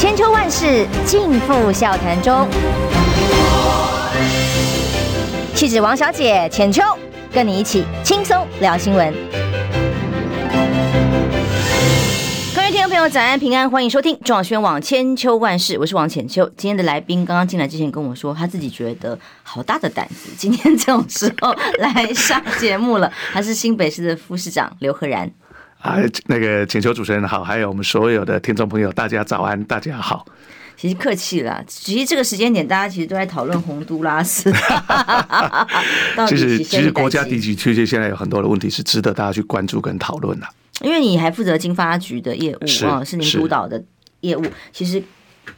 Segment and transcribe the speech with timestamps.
[0.00, 2.48] 千秋万世尽付笑谈中。
[5.54, 6.82] 气质王小姐浅秋，
[7.30, 9.12] 跟你一起轻松聊新闻。
[12.54, 16.50] 各位听众朋友，早安平安，欢迎收听中广宣网千秋万世，我是王浅秋。
[16.56, 23.12] 今天的来宾刚刚进来之前跟我说，他自己觉得好大的胆子，今天这种时候来上节目了。
[23.34, 25.30] 他是新北市的副市长刘赫然。
[25.80, 30.26] 啊，那个请求主持人好，还有我们所有的听众朋友，大家早安，大家好。
[30.76, 34.50] 其实客气了，其实这个时间点，大家其实都在讨论洪都拉斯。
[36.28, 40.46] 其实，其实国家地级区现在有很多的问题是值得大家去关注跟讨论的。
[40.82, 43.82] 因为你还负责经发局的业务啊，是您督导的
[44.20, 44.44] 业务。
[44.72, 45.02] 其实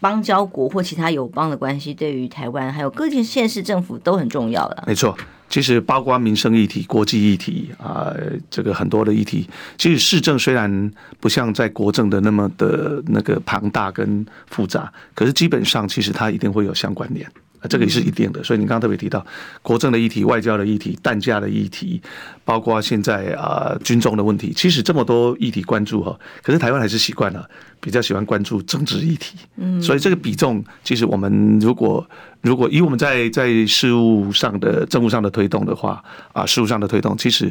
[0.01, 4.85] 邦交国或其他友邦的关系，对于台湾还有各县县市政府都很重要的。
[4.87, 5.17] 没错。
[5.49, 9.47] 其实包括民生议题、国际议题啊、呃，这个很多的议题，
[9.77, 17.31] 其实市政虽然不像在国政的那么的那个庞大跟复杂，可是基本上其实它一定会有相关联。
[17.69, 19.25] 这个也是一定的，所以你刚刚特别提到
[19.63, 22.01] 国政的议题、外交的议题、弹价的议题，
[22.45, 27.49] 包括现在啊军中的问题，其实这么多议题关注哈，可是台湾还是习惯了
[27.81, 32.07] 比较喜欢关注政治议题，嗯，所以这个比重，其实我们如果
[32.41, 36.03] 如果以我们在在事务上的政务上的推动的话
[36.33, 37.49] 啊，事务上的推动，其实。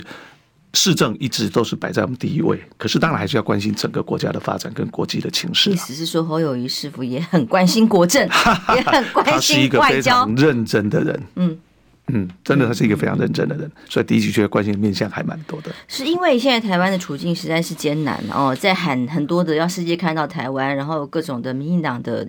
[0.73, 5.69] 市政一直都是摆在我们第一位，可是当然还是要关心整个国家的发展跟国际的情势。
[5.69, 8.21] 意思是说，侯友宜师傅也很关心国政，
[8.75, 9.31] 也很关心外交。
[9.31, 11.57] 他是一个非常认真的人，嗯
[12.07, 15.71] 嗯，真的他是一个非常认真的人，所以第一局觉得关心的面向还蛮多的。
[15.87, 22.27] 是因为现在台湾的处境实在是艰难哦，在喊很多的要世界看到台湾，然后各种的民进党的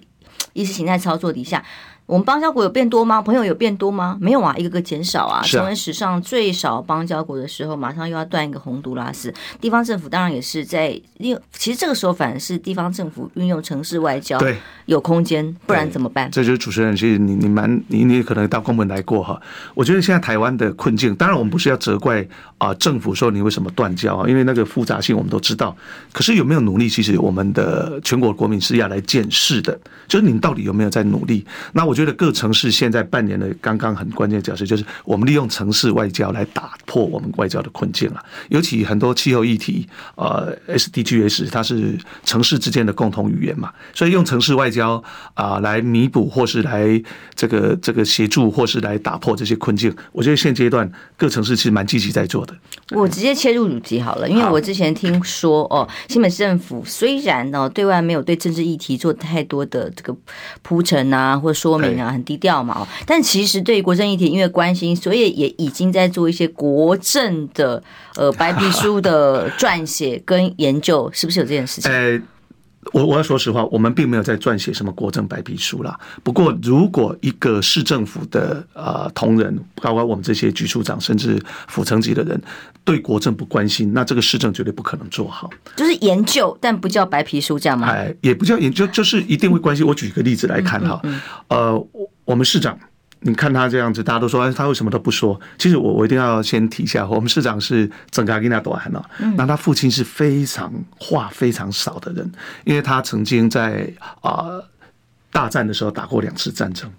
[0.52, 1.64] 意识形态操作底下。
[2.06, 3.22] 我们邦交国有变多吗？
[3.22, 4.18] 朋友有变多吗？
[4.20, 5.40] 没有啊，一个个减少啊。
[5.42, 9.32] 成为史上最少邦交国的时候，马上又要断一个洪都拉斯。
[9.60, 16.30] 地方政府当然也是在，因为其实这个时候反而是地方政府运用城市外交，对，有空间，不然怎么办？
[16.30, 19.40] 这就是主持人，其实你你蛮你你可能到公门来过哈。
[19.72, 22.26] 我觉得现在台湾的困境，当然我们不是要责怪
[22.58, 25.74] 啊政府说你为什么断交啊，因为那个复杂性我们都知道。
[26.12, 31.46] 可是有没有努力，其实我们的全国国民是要来检视的，就是你到底有没有在努力？
[31.72, 31.91] 那我。
[31.92, 38.24] 我觉得各城市现在扮演的刚刚很关键的角色，就是我们利用城市外交来打破我们外交的困境了。
[38.48, 45.04] 尤其很多气候议题，呃，SDGs 它是城市之间的共同语言嘛，所以用城市外交
[45.34, 46.98] 啊来弥补，或是来
[47.34, 49.94] 这个这个协助，或是来打破这些困境。
[50.12, 52.56] 我觉得现阶段各城市其实蛮积极在做的。
[52.92, 60.16] 我直接切入主题好了，因为我之前听说哦，新北市政府虽然呢对外没有对政治议题做太多的这个
[60.62, 61.81] 铺陈啊，或者说。
[61.98, 67.82] 啊，很低调嘛，但其实对于国政议题，因为关心，所以也已经在做一些国政的
[68.16, 71.90] 呃白皮书的撰写跟研究，是不是有这件事情？
[71.90, 72.20] 欸
[72.92, 75.98] 我我要说实话，我们并没有在撰写什么国政白皮书啦。
[76.22, 82.40] 不过，如果一个市政府的呃同仁，包括我们这些局处长，甚至府层级的人，
[82.84, 85.50] 对国政不关心，那这个市政绝对不可能做好。
[85.74, 87.88] 就是研究，但不叫白皮书，这样吗？
[87.88, 89.86] 哎，也不叫研究，就是一定会关心。
[89.86, 91.00] 我举一个例子来看哈，
[91.48, 91.86] 呃，
[92.24, 92.78] 我们市长。
[93.24, 95.40] 你看他这样子，大家都说他为什么都不说？
[95.58, 99.04] 其实我我一定要先提一下，我们市长是整个给他多安了。
[99.36, 102.30] 那他父亲是非常话非常少的人，
[102.64, 103.88] 因为他曾经在
[104.20, 104.46] 啊
[105.30, 106.90] 大战的时候打过两次战争，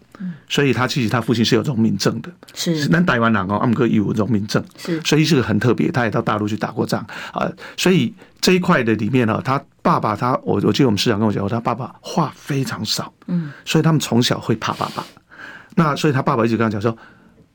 [0.50, 2.88] 所以他其实他父亲是有荣民证的，是。
[2.90, 5.92] 那台湾人哦，阿姆哥有荣民证，是，所以是个很特别。
[5.92, 7.06] 他也到大陆去打过仗。
[7.32, 15.06] 啊，所以这一块的里面呢，他爸爸他我我记得我们市长跟我讲过，他爸爸话非常少，嗯，所以他们从小会怕爸爸。
[15.76, 16.96] 那所以他爸爸一直跟他讲说，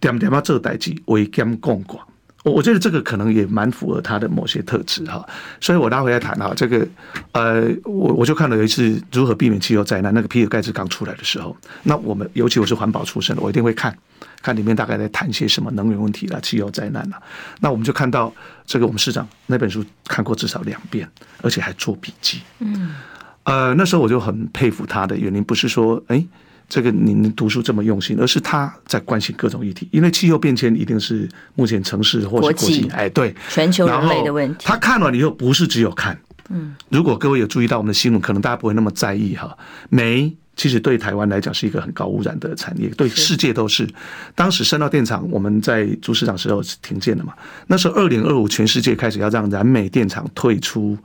[0.00, 2.06] 点点要做代志，为兼共广。
[2.44, 5.26] 我我觉得这个可能也蛮符合他的某些特质哈。
[5.60, 6.86] 所以我拉回来谈哈，这个
[7.32, 13.94] 呃，我我就看了有一次如何避免气候灾难，那个比尔盖茨刚出来的时候，那我们尤其我是环保出身的，我一定会看
[14.40, 17.20] 看里面大概在谈些什么能源问题啦、气候灾难啦。
[17.60, 18.32] 那我们就看到
[18.64, 21.08] 这个我们市长那本书看过至少两遍，
[21.42, 22.40] 而且还做笔记。
[22.60, 22.94] 嗯，
[23.42, 26.24] 呃，那时候我就很佩服他的原因，不是说哎。
[26.68, 34.66] 这个您读书这么用心，而是他在关心各种议题，因为气候变迁一定是目前城市或是国际，哎，对，全球人类的问题。
[34.66, 36.20] 他看完以后不是只有看，
[36.50, 39.56] 嗯，如果各位有注意到我们的新闻，可能大家不会那么在意哈。
[39.88, 43.88] 煤其实对台湾来讲是一个很高污染的产业，对世界都是。
[44.34, 47.32] 当时升到电厂我们在朱市长时候是停建了嘛，
[47.66, 50.98] 那时候二零二五全世界开始要让燃煤电厂退出。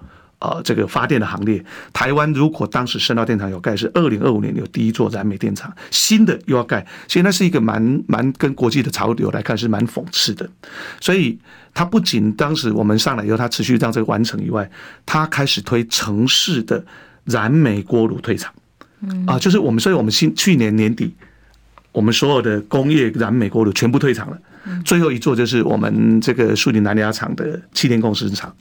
[0.44, 1.64] 呃，这个发电的行列，
[1.94, 10.50] 台湾如果当时升到电厂有盖，是二零二五年有第一座燃煤电厂，新的又要盖，所以那是一个蛮蛮跟国际的潮流来看是蛮讽刺的。
[11.00, 11.40] 所以，
[11.74, 14.70] 它不仅当时我们上来以后，它持续让这个完成以外，
[15.06, 16.84] 它开始推城市的
[17.24, 18.54] 燃煤锅炉退场。
[19.00, 21.16] 嗯啊，就是我们，所以我们新去年年底，
[21.94, 24.38] 我们所有的工业燃煤锅炉全部退场了，
[24.84, 28.54] 最后一座就是我们这个树林南亚厂的气电共生厂。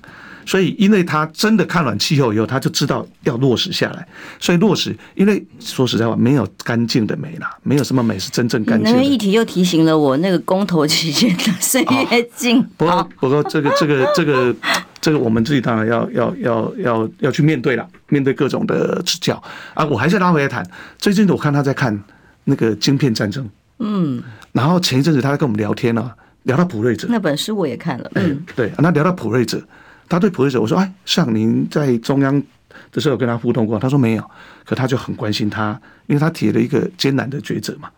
[0.45, 4.07] 所以，因为他真的看完气候以后，他就知道要落实下来。
[4.39, 8.93] 所以落实，因为说实在话，没有干净的美啦，没有什么美是真正干净的。
[8.93, 12.63] 能源议题又提醒了我，那个公投期间的岁月静。
[12.77, 14.55] 不过，不过这个这个这个
[15.01, 19.43] 这个，我们自己当然要要要要要去面对了，面对各种的指教
[19.75, 19.85] 啊。
[19.87, 20.65] 我还是拉回来谈，
[20.99, 22.03] 最近我看他在看
[22.45, 23.49] 那个晶片战争，
[23.79, 24.23] 嗯，
[24.53, 26.11] 然后前一阵子他在跟我们聊天呢，
[26.43, 29.63] 聊到普瑞哲那本书我也看了，嗯，对，那聊到普瑞哲。
[30.13, 32.43] 他对普瑞哲，我说：“哎，上林在中央
[32.91, 34.31] 的时候有跟他互动过？”他说：“没有。”
[34.65, 37.91] 可他就很关心他，因为他提了一个艰难的抉择嘛。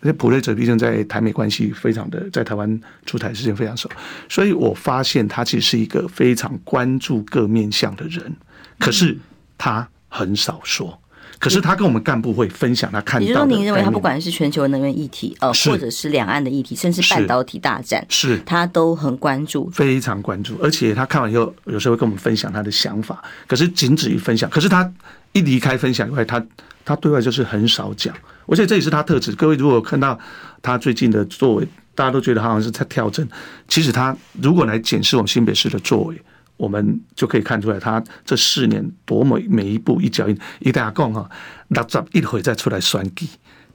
[0.00, 3.88] 而且普瑞哲毕竟在台美关系非常的，在台湾出台时间非常少，
[4.28, 8.34] 所以我发现他其实是一个非常关注各面向的人，
[8.78, 9.18] 可是
[9.58, 10.98] 他很少说。
[11.38, 13.26] 可是他跟我们干部会分享他看到的。
[13.26, 20.56] 也就是说，您认为他不管是全球能源议题，呃，或者是两岸的议题，甚至半导体大战，是他都很关注，非常关注。
[20.62, 23.22] 而且他看完以后，有时候会跟我们分享他的想法。
[23.46, 24.50] 可是仅止于分享。
[24.50, 24.90] 可是他
[25.32, 26.44] 一离开分享以外，他
[26.84, 28.14] 他对外就是很少讲。
[28.46, 29.32] 我觉得这也是他特质。
[29.32, 30.18] 各位如果看到
[30.60, 33.28] 他最近的作为，大家都觉得好像是在跳针。
[33.68, 36.20] 其实他如果来检视我们新北市的作为。
[36.58, 40.38] 我们就可以看出来，他这四年多么每一步一脚印。
[40.58, 41.26] 一大家讲哈，
[41.68, 43.26] 六十一回再出来选举，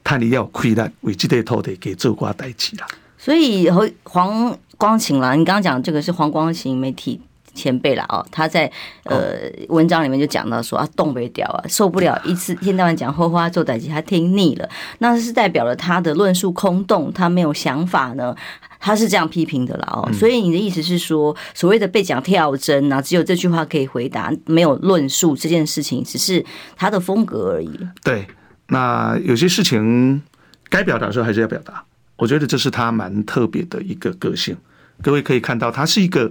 [0.04, 2.86] 他你要亏了，为这块土地给做瓜代志啦。
[3.18, 3.68] 所以
[4.04, 7.18] 黄光晴啦，你刚刚讲这个是黄光晴媒体
[7.54, 8.70] 前辈了哦，他在
[9.04, 18.36] 呃文章里面就讲到说啊，东北调啊，受不了一次一天到晚讲后话做代志，他听腻了，那是代表了他的论述空洞，他没有想法呢。
[18.84, 26.44] 他是这样批评的啦哦，所以你的意思是说，所谓的被讲跳针啊，只有这句话可以回答，没有论述这件事情，只是
[26.76, 27.70] 他的风格而已。
[28.02, 28.26] 对，
[28.68, 30.20] 那有些事情
[30.68, 31.82] 该表达的时候还是要表达，
[32.16, 34.54] 我觉得这是他蛮特别的一个个性。
[35.00, 36.30] 各位可以看到，他是一个，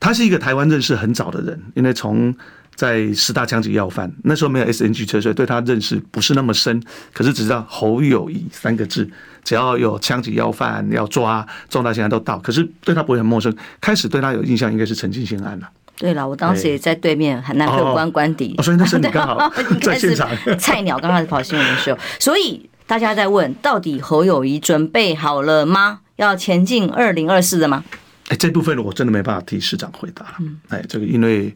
[0.00, 2.34] 他是一个台湾认识很早的人，因为从。
[2.78, 6.80] 在十大枪击要犯，那时候没有 SNG 车，所以对他认识不是那么深。
[7.12, 9.10] 可是只知道侯友谊三个字，
[9.42, 12.38] 只要有枪击要犯要抓，重大刑案都到。
[12.38, 13.52] 可是对他不会很陌生。
[13.80, 15.68] 开始对他有印象应该是陈进兴案了。
[15.96, 18.54] 对了，我当时也在对面，很难客观官邸。
[18.62, 19.52] 所以那时候 你刚好
[19.82, 20.30] 在现场。
[20.56, 25.98] 菜鸟刚开始跑新闻的时候，所以大家在问，到底侯友谊准备好了吗？
[26.14, 27.82] 要前进二零二四的吗？
[28.28, 30.36] 哎，这部分我真的没办法替市长回答。
[30.38, 31.52] 嗯，哎，这个因为。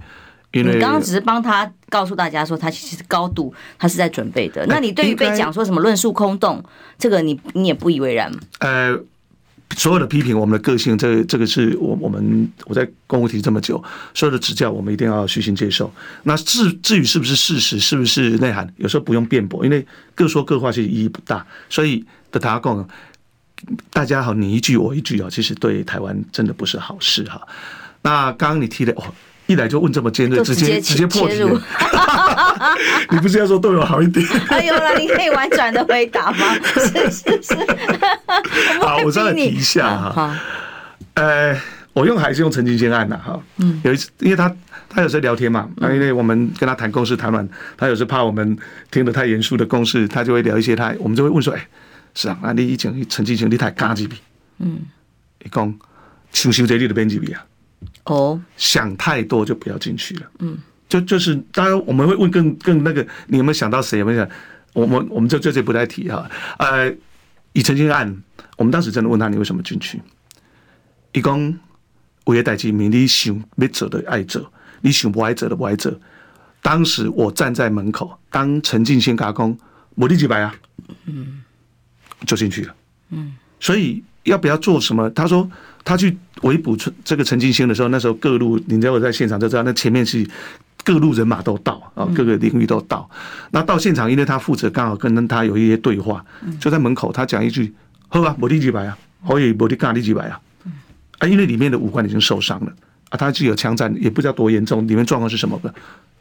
[0.53, 4.67] 你刚刚只是帮他告诉大家说，他其实高度他是在准备的。
[4.67, 6.63] 那你对于被讲说什么论述空洞，
[6.99, 8.39] 这个你你也不以为然吗？
[8.59, 8.95] 呃，
[9.75, 13.83] 所有的批评我们的个性，这个、这个是我我们我在公务体这么久，
[14.13, 15.91] 所有的指教我们一定要虚心接受。
[16.25, 21.47] 那至至于是不是事实，是不是内涵，有时候不用辩驳，因为各说各话其实意义不大。
[21.71, 22.89] 所以的大家讲，
[23.91, 27.41] 大家好，你一句我一句啊，其实对台湾真的不是好事哈。
[28.03, 29.05] 那刚刚你提的哦。
[29.47, 31.43] 一来就问这么尖锐，直接直接破题。
[33.11, 34.27] 你不是要说对我好一点？
[34.49, 36.55] 哎有了，你可以婉转的回答吗？
[36.65, 37.55] 是是是。
[38.81, 40.39] 好，我再来提一下哈。
[41.15, 41.55] 呃，
[41.93, 43.39] 我用还是用陈金仙案的哈。
[43.59, 43.81] 嗯。
[43.85, 44.55] 有一次，因为他
[44.89, 47.47] 他有时候聊天嘛，那因为我们跟他谈公事谈完，
[47.77, 48.57] 他有时候怕我们
[48.91, 51.69] 听得太严肃的公事，他就会聊一些他，我们就会问说：哎，
[52.15, 54.17] 是啊，那你以前陈金仙你太干几笔？
[54.61, 54.79] 嗯。
[55.45, 55.75] 一讲，
[56.33, 57.45] 修修这里的编辑笔啊？
[58.05, 60.31] 哦，想太多就不要进去了。
[60.41, 64.01] 嗯，就就是，当然我们会问更更那个，你有没有想到谁？
[64.01, 64.29] 有没有想？
[64.73, 66.29] 我们我们就这这不再提哈。
[66.59, 66.93] 呃，
[67.53, 68.23] 以陈金案，
[68.57, 70.01] 我们当时真的问他，你为什么进去？
[71.13, 71.57] 一共
[72.25, 75.95] 五月代记名，你想没走的爱走，你想不爱走的不爱走。
[76.61, 79.57] 当时我站在门口，当陈进兴嘎工，
[79.95, 80.53] 我第几排啊，
[81.05, 81.43] 嗯，
[82.27, 82.75] 就进去了。
[83.11, 85.09] 嗯，所以要不要做什么？
[85.11, 85.49] 他说。
[85.85, 90.27] 他去围捕这个陈进兴的时候，那时候各路，你知道我在现场就知道，那前面是
[90.85, 93.09] 各路人马都到啊，各个领域都到。
[93.51, 96.25] 那到现场，因为他负责刚好跟他有一些对话，
[96.61, 97.73] 就在门口，他讲一句
[98.09, 98.97] ：“喝啊，我立即来啊，
[99.27, 100.41] 我也我立干立即来啊。”
[101.19, 102.73] 啊，因为里面的五官已经受伤了
[103.11, 105.69] 啊，他就有枪战，也不知道多严重，里面状况是什么的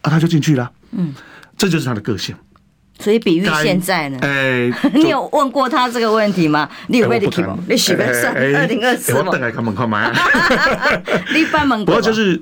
[0.01, 0.72] 啊，他就进去了。
[0.91, 1.13] 嗯，
[1.58, 2.36] 这就是他的个性。
[3.01, 4.17] 所以比喻现在呢？
[4.22, 6.70] 哎， 你有问过他这个问题吗？
[6.88, 7.58] 你有被你提吗？
[7.67, 9.24] 你许个算二零二四吗？
[9.25, 10.12] 我等来看门口买。
[11.34, 11.86] 你办门口。
[11.86, 12.39] 不过就是，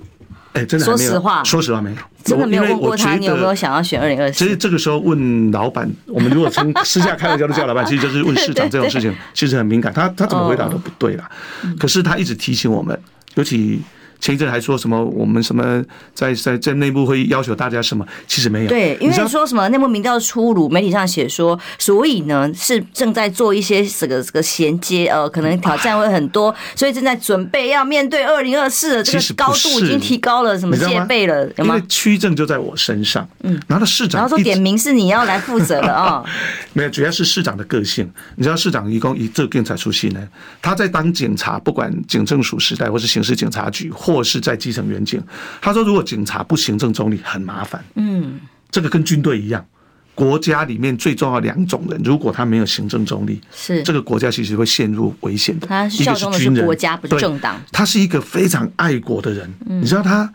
[0.53, 3.15] 哎，真的说实话，说实话没有，真的没有问过他。
[3.15, 4.43] 你有没有想要选二零二四？
[4.43, 9.93] 其实这个时候问老板，我们如果从私下开玩笑都叫老板，其实就是问市长 这种事情，其实很敏感。
[9.93, 11.29] 他他怎么回答都不对啦。
[11.79, 12.99] 可是他一直提醒我们，
[13.35, 13.79] 尤其
[14.19, 15.83] 前一阵还说什么我们什么
[16.13, 18.69] 在在在内部会要求大家什么，其实没有。
[18.69, 31.75] 对，因为说什么内部民调出炉，媒体上写说，所以呢是正在做一些这个这个衔接，呃，可能挑战会很多，所以正在准备要面对二零二四的这个高度已经提高了，什么戒备了，有吗？
[31.75, 36.23] 因为区政就在我身上，嗯，然后市长，然后说点名是你要来负责的啊，
[36.73, 38.09] 没有，主要是市长的个性。
[38.35, 40.27] 你知道市长一共一这个才出戏呢？
[40.61, 45.21] 他在当警察，不管警政署时代，或是刑事警察局，或是在基层远警，
[45.61, 47.85] 他说如果警察不行政中立，很麻烦。
[47.93, 48.39] 嗯，
[48.71, 49.63] 这个跟军队一样，
[50.15, 55.67] 国家里面最重要两种人，如果他没有行政中立，是这个国家其实会陷入危险的。
[55.67, 57.61] 他效忠的是国家，不是政党。
[57.71, 59.53] 他是一个非常爱国的人。
[59.67, 60.33] 你知道他，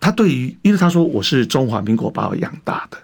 [0.00, 2.98] 他对于，因为他说我是中华民国把我养大的。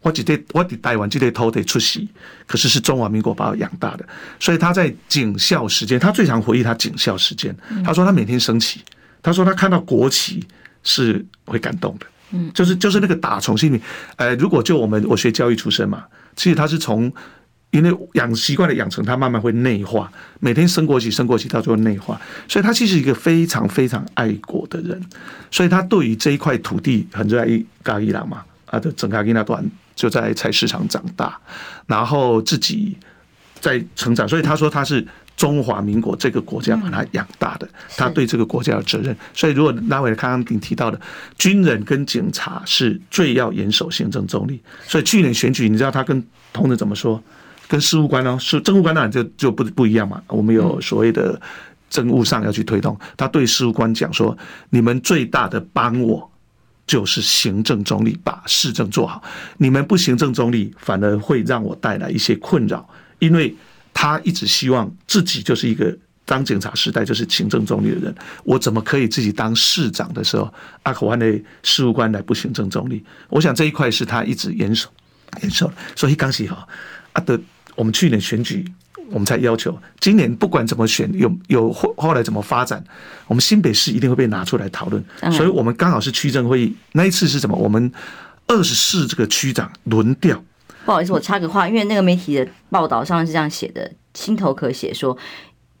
[0.00, 2.08] 我只得我得台湾记得偷得出席，
[2.44, 4.04] 可是是中华民国把我养大的，
[4.40, 7.56] 所以他在警校时间，他最常回忆他警校时间。
[7.84, 8.80] 他说他每天升旗，
[9.22, 10.44] 他说他看到国旗
[10.82, 13.80] 是会感动的，嗯，就是就是那个打从心里。
[14.16, 16.04] 呃，如果就我们我学教育出身嘛，
[16.36, 17.12] 其实他是从
[17.70, 20.10] 因为养习惯的养成，他慢慢会内化，
[20.40, 25.00] 每天升国旗升国旗，到最后内化，所以他其实一个非常非常爱国的人，
[25.50, 27.46] 所以他对于这一块土地很热爱
[27.82, 29.64] 咖喱郎嘛，啊，的整个伊那段。
[29.94, 31.38] 就在菜市场长大，
[31.86, 32.96] 然后自己
[33.60, 39.16] 在成长，所以他说他是中华民国这个国家把他养大的，他对这个国家有责任。
[39.34, 41.00] 所以如果拉回来刚刚您提到的，
[41.36, 44.60] 军人跟警察是最要严守行政中立。
[44.86, 47.22] 所以去年选举，你知道他跟同仁怎么说？
[47.68, 50.22] 跟事务官哦，是政务官当然就就不不一样嘛。
[50.28, 51.40] 我们有所谓的
[51.88, 54.36] 政务上要去推动，他对事务官讲说：
[54.70, 56.28] 你们最大的帮我。
[56.84, 59.22] 就是行政中立，把市政做好。
[59.56, 62.86] 你们不行政中立，反而会让我带来一些困扰。
[63.20, 63.54] 因为
[63.94, 70.52] 他一直希望自己就是一个当警察时代就是行政中立的人，我怎么可以自己当市长的时候，
[70.84, 73.04] 阿口湾的事务官来不行政中立？
[73.28, 74.88] 我想这一块是他一直严守
[75.42, 75.70] 严守。
[75.96, 76.66] 所以刚起哈，
[77.12, 77.40] 阿德，
[77.74, 78.64] 我们去年选举。
[79.10, 82.82] 我们才要求，今年不管怎么选，有有后后来怎么发展，
[83.26, 85.04] 我们新北市一定会被拿出来讨论。
[85.30, 87.54] 所以，我们刚好是区政会议那一次是什么？
[87.54, 87.92] 我们
[88.46, 90.42] 二十四这个区长轮调。
[90.84, 95.16] 不好意思，我插个话，因为那个媒体的报道上是这样写的，心头可写说。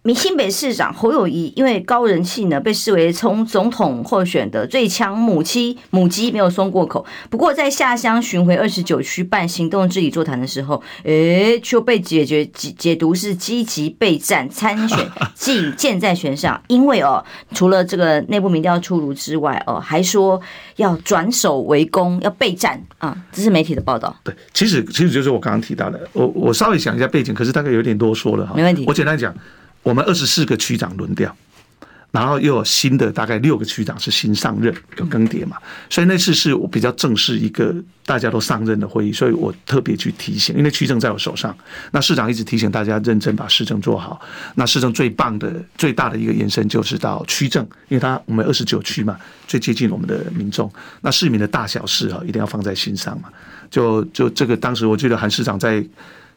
[0.04, 7.06] 民新北市长侯友谊因为高人气呢，被视为从总统候选的最强母鸡，母鸡没有松过口。
[7.30, 16.60] 不过在下乡巡回二十九区办行动治理座谈的时候，诶，就被解决解解读是积极备战参选， 进箭在弦上。
[16.66, 20.40] 因为哦，除了这个内部民调出炉之外，哦，还说
[20.76, 23.16] 要转守为攻，要备战啊。
[23.30, 24.12] 这是媒体的报道。
[24.24, 26.08] 对，其实其实就是我刚刚提到的。
[26.12, 28.54] 我我稍微想一下背景，可是大概有点多说了哈。
[28.56, 29.32] 没问题，我简单讲。
[29.82, 31.34] 我们二十四个区长轮调，
[32.12, 35.56] 然后又有新的大概六个区长是新上任，有更迭嘛，
[35.90, 37.74] 所以那次是我比较正式一个
[38.04, 41.56] 大家都上任的会议，所以我特别去提醒，因为区政在我手上，
[41.90, 44.20] 那市长一直提醒大家认真把市政做好。
[44.54, 49.16] 那市政最棒的、最大的一个延伸就是到区政，因为他我们二十九区嘛，
[49.48, 50.70] 最接近我们的民众，
[51.00, 53.28] 那市民的大小事啊，一定要放在心上嘛。
[53.70, 55.84] 就就这个，当时我记得韩市长在。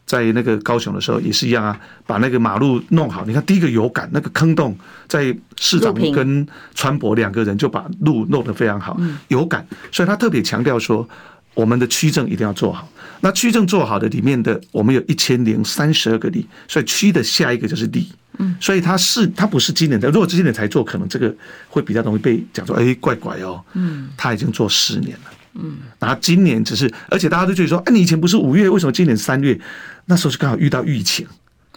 [0.06, 3.24] 在那个高雄的时候也是一样啊，把那个马路弄好。
[3.26, 4.76] 你看第一个有感，那个坑洞，
[5.08, 8.96] 在市长跟川博两个人就把路弄得非常好，
[9.28, 9.66] 有感。
[9.90, 11.06] 所以他特别强调说，
[11.54, 12.88] 我们的区政一定要做好。
[13.20, 18.12] 那区政做好的里面的，我们有一千零三十二个里，所以区的下一个就是里。
[18.38, 21.34] 嗯，所以他是他不是今年的，如果今年才做，可能这个
[21.68, 23.60] 会比较容易被讲说，哎，怪怪哦。
[23.72, 25.30] 嗯，他已经做十年了。
[25.54, 29.58] 嗯，然后今年只是，而且大家都觉得说，哎，你以前不是五月，为什么今年三月？
[30.06, 31.26] 那时候就刚好遇到疫情。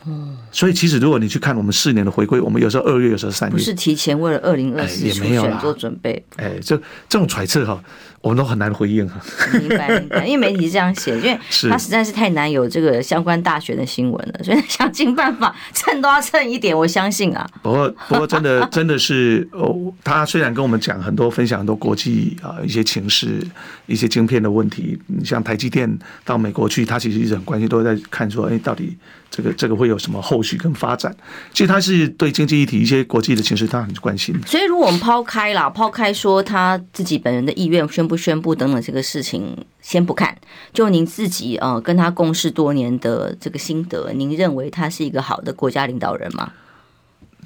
[0.06, 6.26] 嗯，所以其实如果你去看我们四年的回归，我们有时候二月，有时候三月，不是提前为了二零二四也没有做准备。
[6.38, 6.78] 哎，就
[7.10, 7.84] 这种揣测哈。
[8.22, 9.20] 我们都很难回应哈，
[9.54, 17.50] 明白明白，因为媒体是这样写，因为 他实在是太难有这个相关大学的新闻了， 所以想尽办法蹭都要蹭一点，我相信啊。
[17.62, 19.74] 不过不过真的 真的是哦，
[20.04, 23.42] 他虽然跟我们讲很多分享很多国际啊一些情势、
[23.86, 25.90] 一些晶片的问题，你像台积电
[26.26, 28.98] 到美国去，他其实一直很关心，都在看说，哎，到底
[29.32, 31.16] 这个这个会有什么后续跟发展？
[31.54, 34.38] 其实他是对经济议题一些国际的情势，他很关心。
[34.46, 38.10] 所以如果我们抛开了，抛开说他自己本人的意愿宣。
[38.10, 40.36] 不宣布等等这个事情先不看，
[40.74, 46.52] 就您自己呃跟他共事多年的这个心得，您认为他是一个好的国家领导人吗？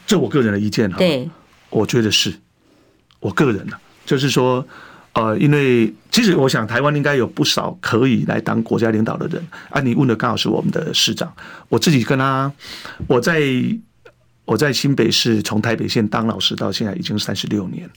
[0.07, 1.29] 这我个人的意见哈，对，
[1.69, 2.33] 我觉得是
[3.19, 4.65] 我个人啊，就是说
[5.13, 9.79] 呃，因为其实我想台湾应该有不少可以来当国家领导的人啊。
[9.79, 11.31] 你问的刚好是我们的市长，
[11.69, 12.51] 我自己跟他
[13.07, 13.41] 我在
[14.45, 17.89] 我在新北市从台北县当老师到现在已经三十六年。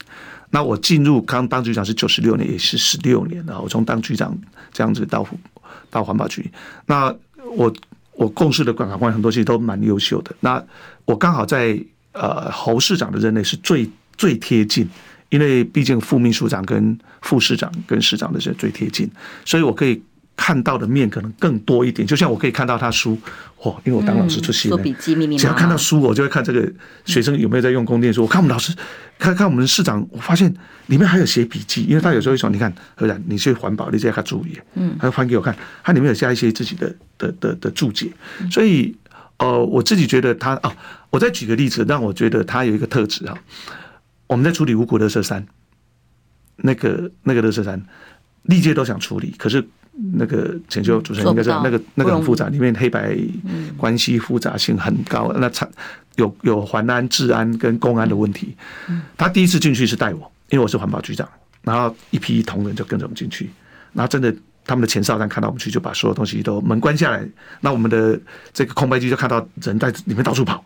[0.49, 3.59] 那我进入刚当局长是九十六年，也是十六年了。
[3.59, 4.37] 我从当局长
[4.71, 5.27] 这样子到
[5.89, 6.49] 到环保局，
[6.85, 7.13] 那
[7.57, 7.73] 我
[8.13, 10.33] 我共事的管考官很多其实都蛮优秀的。
[10.39, 10.63] 那
[11.03, 11.77] 我刚好在
[12.13, 14.87] 呃侯市长的任内是最最贴近，
[15.29, 19.09] 因为毕竟副秘书长跟副市长跟市长的是最贴近，
[19.45, 20.01] 所以我可以。
[20.39, 23.17] 看到的面可能更多一点，就像我可以看到他书，
[23.59, 26.71] 嚯，因为我当老师出戏，做笔记秘密，只要看到书，我就会看这个
[27.05, 28.21] 学生有没有在用功念书。
[28.21, 28.71] 我看我们老师，
[29.17, 30.53] 看看我们的市长，我发现
[30.85, 38.11] 里面还有写笔记，因为他有时候会说，你看何然，你去环保，你这要注意，嗯，他就翻给我看，他里面有加一些自己的的的的注解，
[38.51, 38.95] 所以
[39.37, 40.71] 呃，我自己觉得他啊，
[41.09, 43.35] 我再举个例子，让我觉得他有一个特质啊，
[44.27, 45.45] 我们在处理五股乐色山，
[46.57, 47.81] 那个那个乐色山，
[48.43, 49.67] 历届都想处理，可是。
[50.13, 53.17] 那个浅秋主持人应该知道，那个那个很复杂，里面黑白
[53.77, 55.33] 关系复杂性很高。
[55.37, 55.67] 那产
[56.17, 58.55] 有有环安、治安跟公安的问题。
[59.17, 61.27] 他第一次进去是带我，因为我是环保局长，
[61.63, 63.49] 然后一批同仁就跟着我们进去。
[63.91, 64.31] 然后真的，
[64.67, 67.27] 他们的前哨站看到我们去，就把所有东西都门关下来。
[67.61, 68.19] 那我们的
[68.53, 70.63] 这个空白机就看到人在里面到处跑。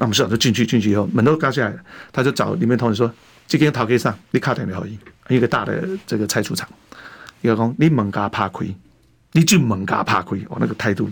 [0.00, 1.74] 那我们市长就进去，进去以后门都关下来，
[2.10, 3.12] 他就找里面同事说
[3.46, 6.66] ：“这边陶给上，你卡点没好意，一个大的这个拆除厂。”
[7.42, 8.74] 一个讲，你门嘎怕亏，
[9.32, 11.10] 你就门嘎怕亏，我那个态度，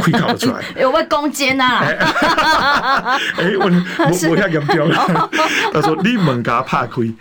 [0.00, 0.64] 亏搞得出来。
[0.80, 1.80] 有没有攻坚呐？
[3.36, 5.30] 哎，我我我要严重了。
[5.74, 7.12] 他说你门嘎怕亏，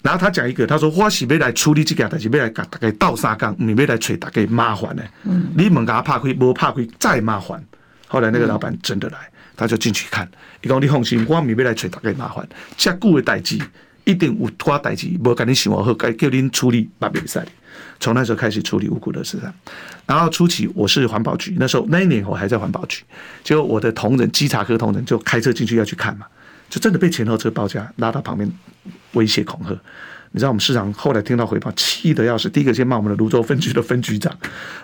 [0.00, 5.02] 然后他讲一个，他说我是要来处理这件，但是要来给大家倒沙缸，你要来找大家麻烦的。
[5.56, 7.60] 你门嘎怕亏，不怕亏再麻烦。
[8.06, 9.18] 后来那个老板真的来，
[9.56, 10.28] 他就进去看，
[10.60, 12.46] 伊讲你放心，我唔要来找大家麻烦，
[12.76, 13.58] 这久的代志
[14.04, 17.46] 一定有拖代志，无跟你想好，该叫恁处理，把比赛。
[17.98, 19.38] 从那时候开始处理五股的事，
[20.06, 23.02] 然后初期我是环保局，那时候那一年我还在环保局，
[23.42, 26.26] 结果我的同仁稽查科同仁就开车进去要去看嘛，
[26.68, 28.50] 就真的被前后车包夹拉到旁边
[29.12, 29.74] 威胁恐吓。
[30.32, 34.32] 你知道我们市长后来听到回报，气得要死，第一个先骂我们的泸州分局的分局长，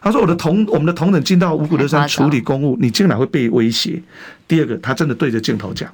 [0.00, 4.02] 他说我的同 我们的同仁进到五谷的山处理公务，你竟然会被威胁。
[4.48, 5.92] 第二个，他真的对着镜头讲，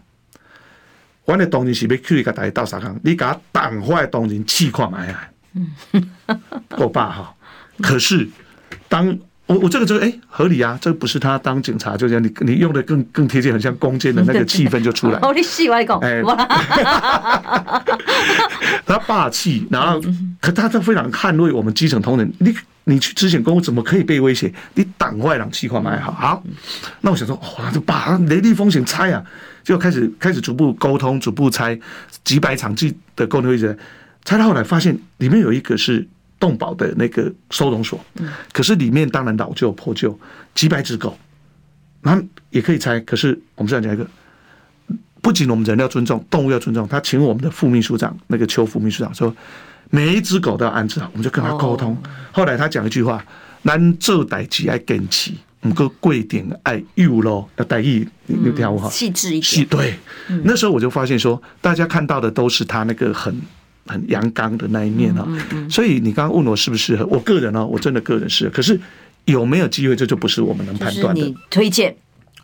[1.25, 5.29] 我的同仁是要去给大家倒沙缸，你给他挡坏同仁气矿埋啊。
[5.55, 6.11] 嗯，
[6.69, 7.35] 够霸哈。
[7.81, 8.29] 可是，
[8.89, 15.19] 当我我这个这个哎合理啊，这个不是他当警察，就这样你你用的更更贴近，很像攻坚的那个 气氛就出来。
[15.23, 16.21] 哦，你戏外讲，哎，
[18.87, 19.99] 他霸气，然后
[20.41, 22.31] 可他他非常捍卫我们基层同仁。
[22.39, 24.53] 你你去执行公务怎么可以被威胁？
[24.75, 26.13] 你党外党气况蛮好。
[26.13, 26.45] 好，
[27.01, 29.25] 那我想说，哇，这把雷厉风行拆啊，
[29.65, 31.79] 就开始开始逐步沟通，逐步拆
[32.23, 33.77] 几百场记的沟通会议。
[34.25, 36.07] 拆到后来发现里面有一个是
[36.41, 38.01] 动保的那个收容所，
[38.53, 40.17] 可是里面当然老旧破旧，
[40.55, 41.19] 几百只狗，
[42.03, 43.01] 那也可以拆。
[43.01, 44.07] 可是我们这样讲一个，
[45.21, 46.87] 不仅我们人要尊重，动物要尊重。
[46.87, 49.35] 他请我们的副秘书长那个邱副秘书长说，
[49.91, 52.01] 每一只狗都要安置好，我们就跟他沟通。
[52.31, 53.25] 后来他讲一句话：
[53.65, 59.67] 咱做代志爱坚持，唔过贵点爱幼咯，要带意，你听我好，细致一点。
[59.67, 59.99] 对，
[60.45, 63.37] 那时候我就发现说，大家看到的都是他那个很。
[63.89, 65.27] 很阳刚的那一面啊，
[65.69, 68.51] 所以你刚刚问我适不适合，我个人呢，我真的个人适合。
[68.51, 68.79] 可是
[69.25, 71.21] 有没有机会，这就不是我们能判断的。
[71.21, 71.97] 你推荐，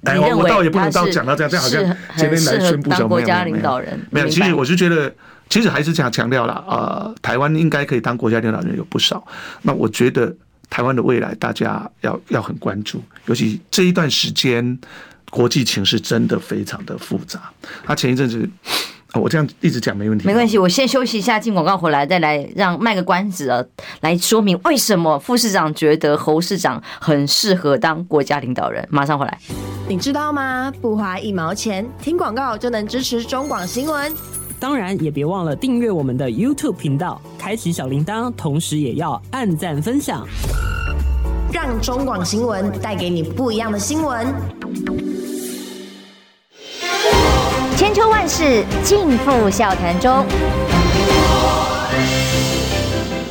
[0.05, 4.29] 哎，我我倒也不能到讲到这样，这样好像今天来宣布什么国家领导人没有。
[4.29, 5.15] 其实我是觉得，
[5.51, 9.25] 其实还是这样强调了啊，台湾应该可以当国家领导人有不少。
[9.63, 10.35] 那我觉得
[10.71, 14.79] 台湾的未来，大家要要很关注，尤其这一段时间
[15.31, 17.51] 国际情势真的非常的复杂。
[17.85, 18.49] 他前一阵子。
[19.21, 20.59] 我这样一直讲没问题，没关系。
[20.59, 23.65] 我先休息一下，进广告回来再来让卖个关子啊，
[24.01, 28.87] 来说明为什么副市长觉得侯市长很适合当国家领导人。
[28.91, 29.39] 马上回来，
[29.89, 30.73] 你知道吗？
[30.81, 34.13] 不花一毛钱，听广告就能支持中广新闻。
[34.59, 40.27] 当然也别忘了订阅我们的 YouTube 频道，开启小铃铛，同时也要按赞分享，
[41.53, 45.14] 让中广新闻带给你不一样的新闻。
[47.95, 50.27] 千秋万世尽付笑谈中。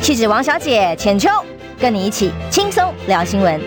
[0.01, 1.29] 气质王小姐浅秋，
[1.77, 3.59] 跟你一起轻松聊新闻。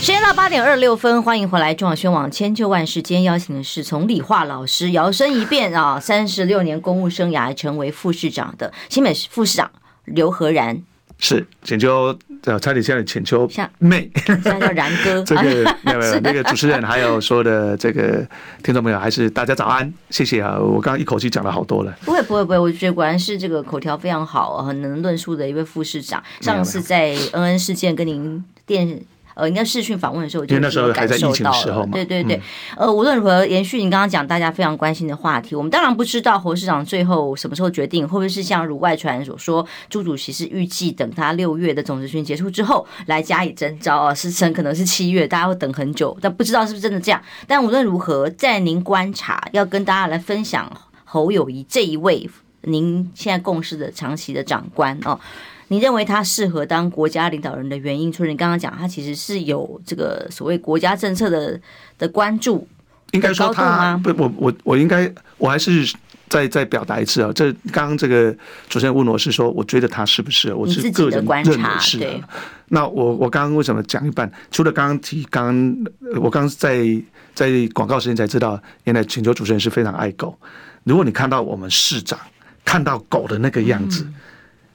[0.00, 3.02] 时间到八点二十六分，欢迎回来中广宣网千秋万世。
[3.02, 9.68] 今天邀请的是从理化老师摇身一变啊，三十六年公务生涯成为副市长的新北市副市长
[10.04, 10.80] 刘和然。
[11.18, 12.16] 是浅秋。
[12.42, 13.48] 叫差点像请求
[13.78, 15.22] 妹，现在叫然哥。
[15.26, 15.42] 这个
[15.82, 18.26] 没有没有，那个主持人还有说的这个
[18.62, 20.58] 听众朋友，还是大家早安，谢谢啊！
[20.58, 21.94] 我刚刚一口气讲了好多了。
[22.04, 26.22] 不会不会不会，我觉得果然是这个口条非常好，很能论述的一位副市长。
[26.40, 29.00] 上次在恩恩事件跟您电
[29.38, 31.92] 呃，应该视讯访问的时候，因为那时候还在疫情的时候嘛。
[31.92, 32.40] 对对对，
[32.76, 47.22] 呃，无论如何，延续你刚刚讲大家非常关心的话题，我们当然不知道侯市长最后什么时候决定，会不会是像如外传所说，朱主席是预计等他六月的总咨询结束之后来加以征召啊，时程可能是七月，大家会等很久，但不知道是不是真的这样。
[47.46, 50.70] 但无论如何，在您观察，要跟大家来分享
[51.04, 52.28] 侯友谊这一位。
[52.62, 55.18] 您现在共事的长期的长官哦，
[55.70, 61.60] 你认为他适合当国家领导人的原因，除了你刚刚讲，他其实是有这个所谓国家政策的
[61.98, 62.66] 的关注，
[63.12, 65.86] 应该说他不，我我我应该我还是
[66.28, 68.34] 再再表达一次啊，这刚刚这个
[68.68, 72.20] 主持人问我是说，我觉得他是不是，我是个人认为是的。
[72.68, 74.30] 那我我刚刚为什么讲一半？
[74.50, 76.86] 除了刚刚提，刚刚我刚刚在
[77.34, 80.38] 在广告时间才知道，原来请求主持人是非常爱狗。
[80.84, 82.18] 如果你看到我们市长。
[82.64, 84.06] 看到狗的那个样子，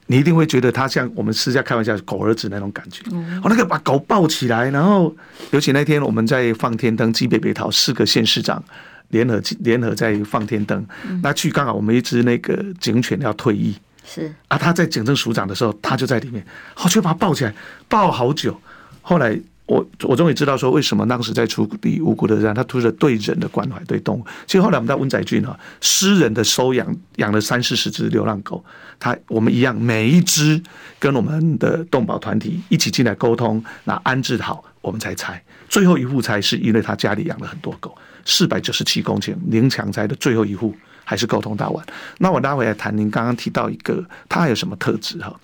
[0.06, 3.02] 你一定会觉得他像我们私下开玩笑狗儿子那种感觉。
[3.42, 5.14] 我那个把狗抱起来，然后
[5.50, 8.62] 尤其那天我们在放天灯，基北北桃四个县市长
[9.08, 10.86] 联合联合在放天灯，
[11.22, 16.44] 那去刚好我们一只那个警犬要退役，是啊，他在警政署长的时候，他就在里面，
[16.82, 17.54] 我就把他抱起来，
[17.88, 18.60] 抱好久，
[19.02, 19.38] 后来。
[19.66, 24.26] 我我终于知道说为什么当时在处理无辜的人，他突着对人的关怀，对动物。
[24.46, 28.62] 其实后来我们在温仔郡啊，私人的收养养了三四十只流浪狗，
[28.98, 30.62] 他我们一样每一只
[30.98, 35.42] 跟我们的动保团体一起进来沟通，那安置好我们才拆。
[35.68, 41.86] 最后一户拆是因为他家里养了很多狗，四百九十七公顷零强拆的最后一户还是沟通大完。
[42.18, 45.34] 那我拉回来谈，您刚刚提到一个他还有什么特质哈？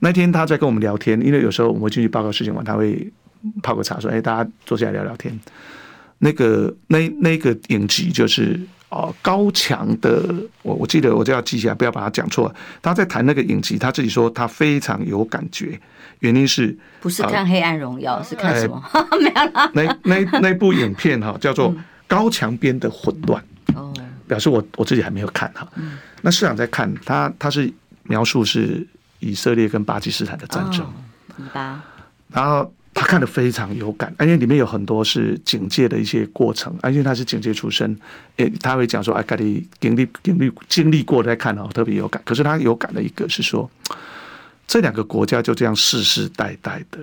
[0.00, 3.12] 那天他在跟我们聊天，因为有时候我们会进去报告事情完，他会。
[3.62, 5.38] 泡个茶，说：“哎，大家坐下来聊聊天。”
[6.16, 8.58] 那个那那个影集就是
[8.94, 12.54] 哦，高强的，我我记得我就要记起来，不要把它讲错。
[12.80, 15.76] 他在谈那个影集，他自己说他非常有感觉，
[16.20, 18.80] 原因是不是看《黑暗荣耀》，是看什么？
[19.20, 19.68] 没有啦。
[19.74, 21.70] 那那那部影片哈，叫做
[22.06, 23.42] 《高墙边的混乱》
[23.76, 23.92] 哦，
[24.28, 25.68] 表示我我自己还没有看哈。
[26.22, 27.68] 那市长在看他，他是
[28.04, 28.86] 描述是
[29.18, 30.86] 以色列跟巴基斯坦的战争，
[32.28, 32.72] 然后。
[32.94, 37.98] 他看得非常有感，而且里面有很多是警戒的一些过程，而且他是警戒出身，
[38.36, 42.22] 诶，他会讲说，哎，家里经历经历经历过再看哦，特别有感。
[42.24, 43.68] 可是他有感的一个是说，
[44.68, 47.00] 这两个国家就这样世世代代的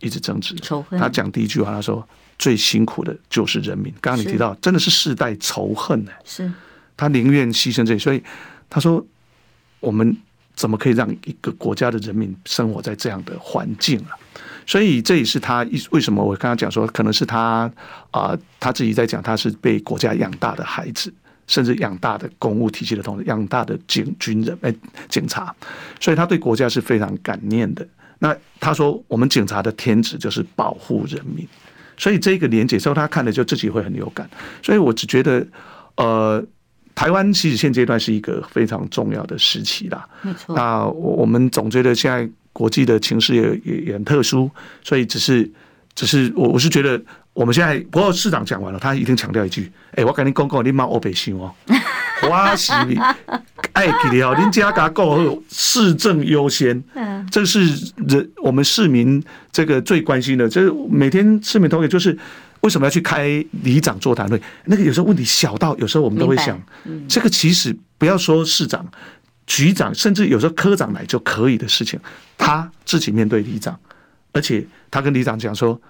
[0.00, 0.98] 一直争执仇恨。
[0.98, 2.06] 他讲第一句话，他说
[2.38, 3.92] 最辛苦的就是人民。
[4.00, 6.50] 刚刚你提到，真的是世代仇恨呢，是
[6.96, 8.22] 他宁愿牺牲这里，所以
[8.70, 9.06] 他说
[9.80, 10.16] 我们
[10.54, 14.16] 怎么可以让一个国家的人民生活在这样的环境啊？
[14.68, 17.62] 所以这也是他为什么我刚刚讲说，可能是他
[18.10, 21.10] 啊、呃、他自己在讲，他是被国家养大的孩子，
[21.46, 24.74] 甚至养大的公务体系的同志，养大的警军人哎
[25.08, 25.56] 警察，
[25.98, 27.88] 所以他对国家是非常感念的。
[28.18, 31.48] 那他说，我们警察的天职就是保护人民，
[31.96, 34.28] 所以这个连结之后，他看了就自己会很有感。
[34.62, 35.46] 所以我只觉得，
[35.96, 36.44] 呃，
[36.94, 40.06] 台湾其实现阶段是一个非常重要的时期啦。
[40.20, 40.54] 没错。
[40.54, 42.30] 那我们总觉得现在。
[42.58, 44.50] 国际的情势也也也很特殊，
[44.82, 45.48] 所以只是
[45.94, 47.00] 只是我我是觉得
[47.32, 51.54] 我们现在不过市长讲完了，他一定强调一句：哎、欸，我跟你讲讲，你妈欧北新哦，
[52.28, 52.72] 我是
[53.74, 56.82] 爱给你哦，您家家够市政优先，
[57.30, 57.60] 这是
[58.08, 60.48] 人我们市民这个最关心的。
[60.48, 62.18] 就是每天市民投给，就是
[62.62, 63.28] 为什么要去开
[63.62, 64.42] 里长座谈会？
[64.64, 66.60] 那个有时候问题小到有时候我们都会想，
[67.06, 68.84] 这个其实不要说市长。
[69.48, 71.98] 局长甚至有时候科长来就可以的事情，
[72.36, 73.76] 他自己面对里长，
[74.32, 75.80] 而且他跟里长讲说：“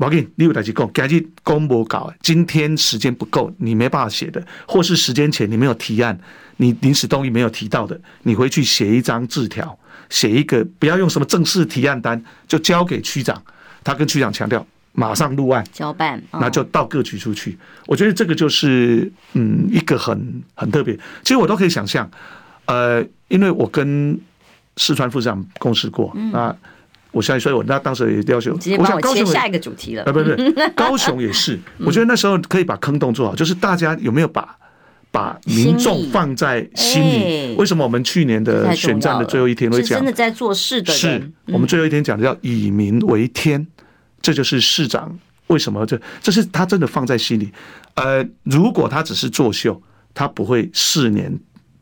[0.00, 2.10] 我给你，你有代志讲，赶紧公布稿。
[2.22, 6.18] 今天时间不够，你没办法写的，或是时间前你没有提案，
[6.56, 13.40] 你临时动议没有提到的，你回去写一张字条，写一个，不要用什么正式提案单，就交给区长。
[13.84, 17.58] 他跟区长强调，马上入案交办，那就到各局出去。
[17.86, 20.98] 我觉得这个就是嗯，一个很很特别。
[21.22, 22.10] 其实我都可以想象。”
[22.70, 24.18] 呃，因为我跟
[24.76, 26.56] 四川副市长共事过，嗯、啊，
[27.10, 30.04] 我相信所以我那当时也要求，直接帮我切下一个主题了。
[30.04, 34.56] 啊，不是， 高雄也是，我觉得那时候可以把坑洞做好，就是大家有没有把
[35.10, 37.56] 把民众放在心里？
[37.58, 43.66] 为什么我们去年的选战的最后一天会讲，真的在做事的人，是我们最后一天讲的叫以民为天，
[44.22, 47.50] 这就是市长为什么这这是他真的放在心里。
[47.94, 49.82] 呃，如果他只是作秀，
[50.14, 51.36] 他不会四年。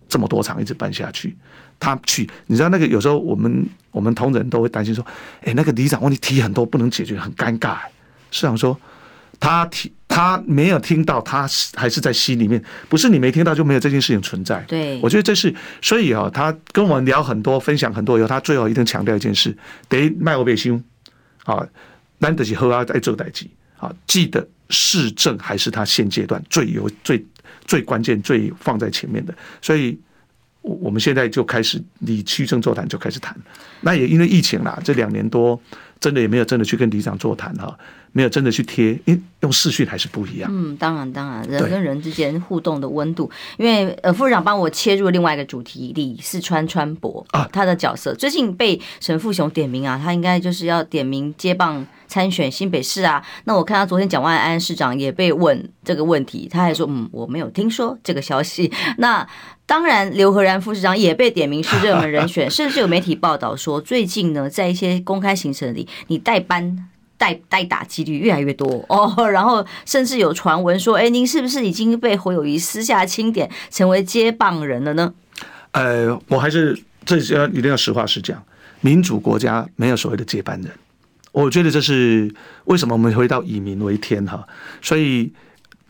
[0.09, 1.37] 这么多场一直办下去，
[1.79, 5.05] 他去，你知道那个有时候我们我们同仁都会担心说，
[5.43, 7.77] 哎，那个里长问题提很多不能解决，很尴尬。
[8.31, 8.79] 市长说
[9.39, 14.61] 他提他没有听到，他还是在心里面，不是你没听到就没有这件事情存在。
[14.67, 19.57] 对，我觉得这是所以啊，他跟我们聊很多，分享很多以后，他最后一定强调一件事：
[19.89, 20.83] 得卖我别心
[21.45, 21.65] 啊，
[22.19, 23.47] 难得起喝啊，在做代志
[23.79, 27.25] 啊，记得市政还是他现阶段最有最
[27.69, 29.97] 最关键、最放在前面的，所以。
[30.61, 33.35] 我我们现在就开始你区政座谈就开始谈，
[33.81, 35.59] 那也因为疫情啦，这两年多
[36.01, 37.77] 真的也没有真的去跟里长座谈哈，
[38.13, 40.51] 没有真的去贴，因为用视讯还是不一样。
[40.53, 53.25] 嗯，当然当然，人跟人之间互动的温度，因为呃副市长帮我切入另外一个主题，李四川川博啊，他的角色最近被沈富雄点名啊，他应该就是要点名接棒参选新北市啊。
[53.45, 58.73] 那我看他昨天蒋万安市长也被问这个问题，他还说嗯我没有听说这个消息。
[58.99, 59.27] 那
[59.69, 69.29] 当然，刘和然副市长也被点名是 热门人选，甚至有媒体报道说，最近呢，在一些公开行程里，你代班代代打几率越来越多 哦。
[69.29, 75.13] 然后，甚至有传闻说，哎，您是不是已经被侯友谊私下钦点成为接棒人了呢？
[75.73, 78.43] 呃，我还是这要一定要实话实讲，
[78.81, 80.73] 民主国家没有所谓的接班人，
[81.33, 84.49] 我觉得这是为什么我们回到以民为天哈，
[84.81, 85.31] 所以。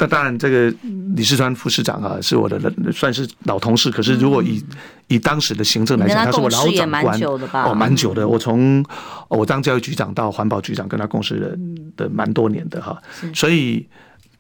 [0.01, 0.73] 那当然，这个
[1.17, 3.91] 李世川副市长啊，是我的算是老同事。
[3.91, 4.65] 可是，如果以
[5.09, 7.21] 以当时的行政来讲，他是我老长官
[7.65, 8.27] 哦，蛮久的。
[8.27, 8.85] 我从
[9.27, 12.97] 我当教育局长到环保局长，跟他共事的的蛮多年的哈。
[13.35, 13.85] 所以，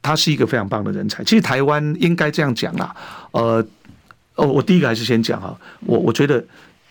[0.00, 1.24] 他是一个非常棒的人才。
[1.24, 2.94] 其实台湾应该这样讲啦，
[3.32, 3.66] 呃，
[4.36, 6.44] 哦，我第一个还是先讲哈，我我觉得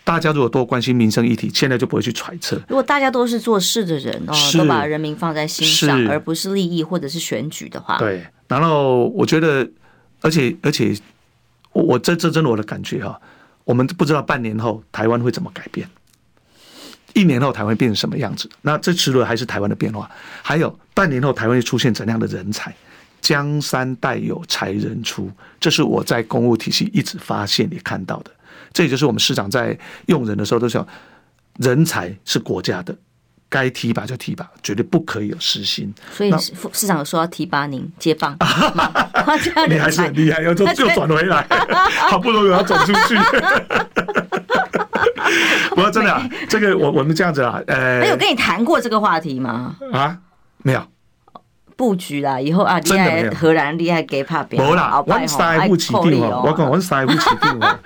[0.04, 2.60] 大家如果多关心民生议题，现在就不会去揣测。
[2.68, 8.26] 如果大家都是做事的人哦，都把人民放在心上，而不是利益或者是选举的话，对。
[8.48, 9.68] 然后我觉得，
[10.20, 10.92] 而且而且，
[11.72, 13.20] 我这这真的我的感觉哈，
[13.64, 15.88] 我们不知道半年后台湾会怎么改变，
[17.12, 18.48] 一年后台湾变成什么样子。
[18.62, 20.10] 那这除了还是台湾的变化，
[20.42, 22.74] 还有半年后台湾会出现怎样的人才？
[23.20, 25.30] 江山代有才人出，
[25.60, 28.30] 这是我在公务体系一直发现也看到的。
[28.72, 30.86] 这也就是我们市长在用人的时候都说，
[31.58, 32.96] 人才是国家的。
[33.48, 35.92] 该提拔就提拔，绝对不可以有私心。
[36.12, 38.36] 所以副市长说要提拔您接棒，
[39.68, 41.46] 你还是很厉害，要就就转回来，
[42.10, 43.16] 好不容易要走出去。
[45.70, 49.76] 不过真的啊，这个我我们这样子啊，呃，没有跟你谈过这个话题吗？
[49.92, 50.18] 啊，
[50.58, 50.82] 没有。
[51.76, 57.78] 布局啦，以后啊，厉害荷兰厉害给怕别人，没啦，我三不起定哦，我讲我三不起定哦，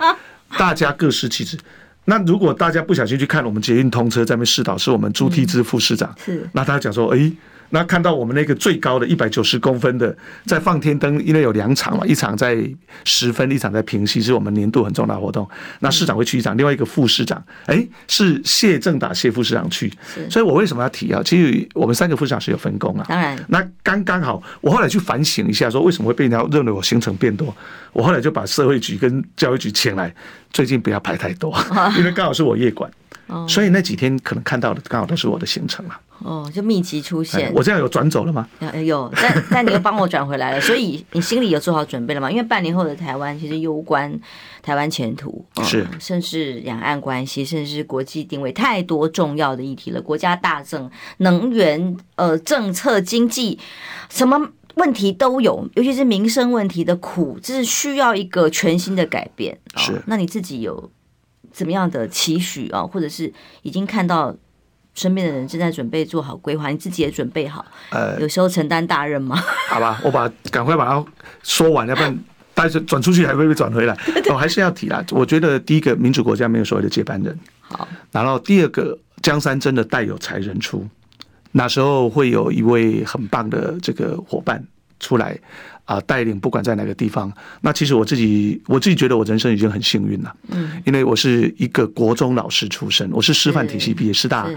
[0.57, 1.57] 大家各司其职。
[2.05, 7.31] 那如果大家不小心去看我们捷运通车在那边试导，是我们朱梯之副市长，是，那他讲说，哎。
[7.73, 12.55] 那看到我们那个最高的一百九十公分的，在放天灯，因为有两场嘛，一场在
[13.03, 15.49] 十分，一场在平溪，是我们年度很重大活动。
[15.79, 19.91] 那市长会去一场，另外一个副市长，哎，是谢正达谢副市长去。
[20.29, 21.19] 所以我为什么要提啊？
[21.25, 23.05] 其实我们三个副市长是有分工啊。
[23.09, 27.55] 当然，那刚刚好，我后来去反省一下，说为什么会被人家认为我行程变多？
[27.91, 30.13] 我后来就把社会局跟教育局请来，
[30.51, 31.51] 最近不要排太多，
[31.97, 32.87] 因为刚好是我夜管。
[33.47, 35.99] 所以那几天可能看到的刚好都是我的行程了。
[36.19, 37.51] 哦，就密集出现。
[37.53, 38.47] 我这样有转走了吗？
[38.85, 42.31] 有，但 但你又帮我转回来了，所以你心里有做好准备了吗？
[42.31, 44.17] 因为半年后的台湾其实攸关
[44.61, 50.01] 台湾前途，是，甚至两岸关系，甚至是国际定位，太多重要的议题了。
[50.01, 53.59] 国家大政、能源、呃政策、经济，
[54.09, 59.57] 什么问题都有，尤其是民生问题的苦，这是需要一个全新的改变。
[59.75, 60.89] 是，那你自己有？
[61.51, 64.35] 怎么样的期许啊，或者是已经看到
[64.95, 67.65] 身边的人正在准备做好规划，你自己也准备好？
[67.91, 69.35] 呃，有时候承担大任吗？
[69.69, 71.05] 好吧，我把赶快把它
[71.41, 72.17] 说完，要不然
[72.53, 73.97] 但是转出去还会不会转回来？
[74.29, 75.03] 我还是要提啦。
[75.11, 77.37] 我觉得第一个，民主国家没有所谓的接班人。
[77.61, 80.87] 好，然后第二个，江山真的代有才人出，
[81.51, 84.63] 那时候会有一位很棒的这个伙伴
[84.99, 85.39] 出来。
[85.85, 94.47] 啊，带领不管在哪个地方，那其实我自己我自己觉得我人生已经很幸运了，嗯，因为我是一个国中老师出身，我是师范体系毕业，师大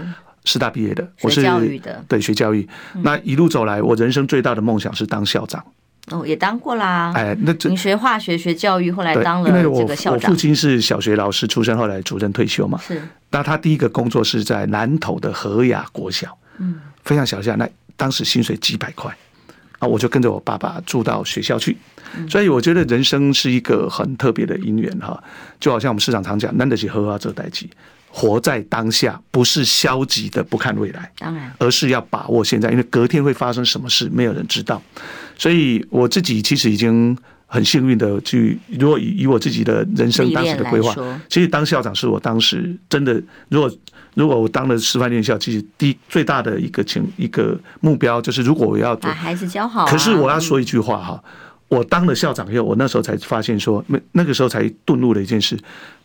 [0.45, 2.67] 师大毕业的，我是教育的，对，学教育。
[3.01, 5.63] 那一路走来，我人生最大的梦想是当校长。
[6.09, 10.31] 哦，也当过啦，哎，那你学化学学教育，后来当了这个校长。
[10.31, 13.01] 我父亲是小学老师出身，后来主任退休嘛，是。
[13.29, 19.13] 那他第一个工作是在南投的和雅国小，嗯，非常小校，那当时薪水几百块。
[19.79, 21.77] 啊，我就跟着我爸爸住到学校去，
[22.29, 25.21] 所以我觉得人生是一个很特别的因缘哈，
[25.59, 27.69] 就好像我们市长常讲，难得起喝啊这代际，
[28.09, 34.81] 活在当下，不是消极的不看未来，当然，而是要把握现在，因为隔天会发生什么事，没有人知道。
[35.37, 40.95] 所以我自己其实已经很幸运的去，如果以以我自己的人生当时的规划，
[41.29, 43.71] 其实当校长是我当时真的，如果。
[44.17, 51.23] 如果我当了师范院校，其实第最大的一个情一个目标就是，如果我要把孩子教好，可是我要说一句话哈，
[51.67, 55.55] 我当了校长以后，我那时候才发现说，那那个时候才顿悟了一件事。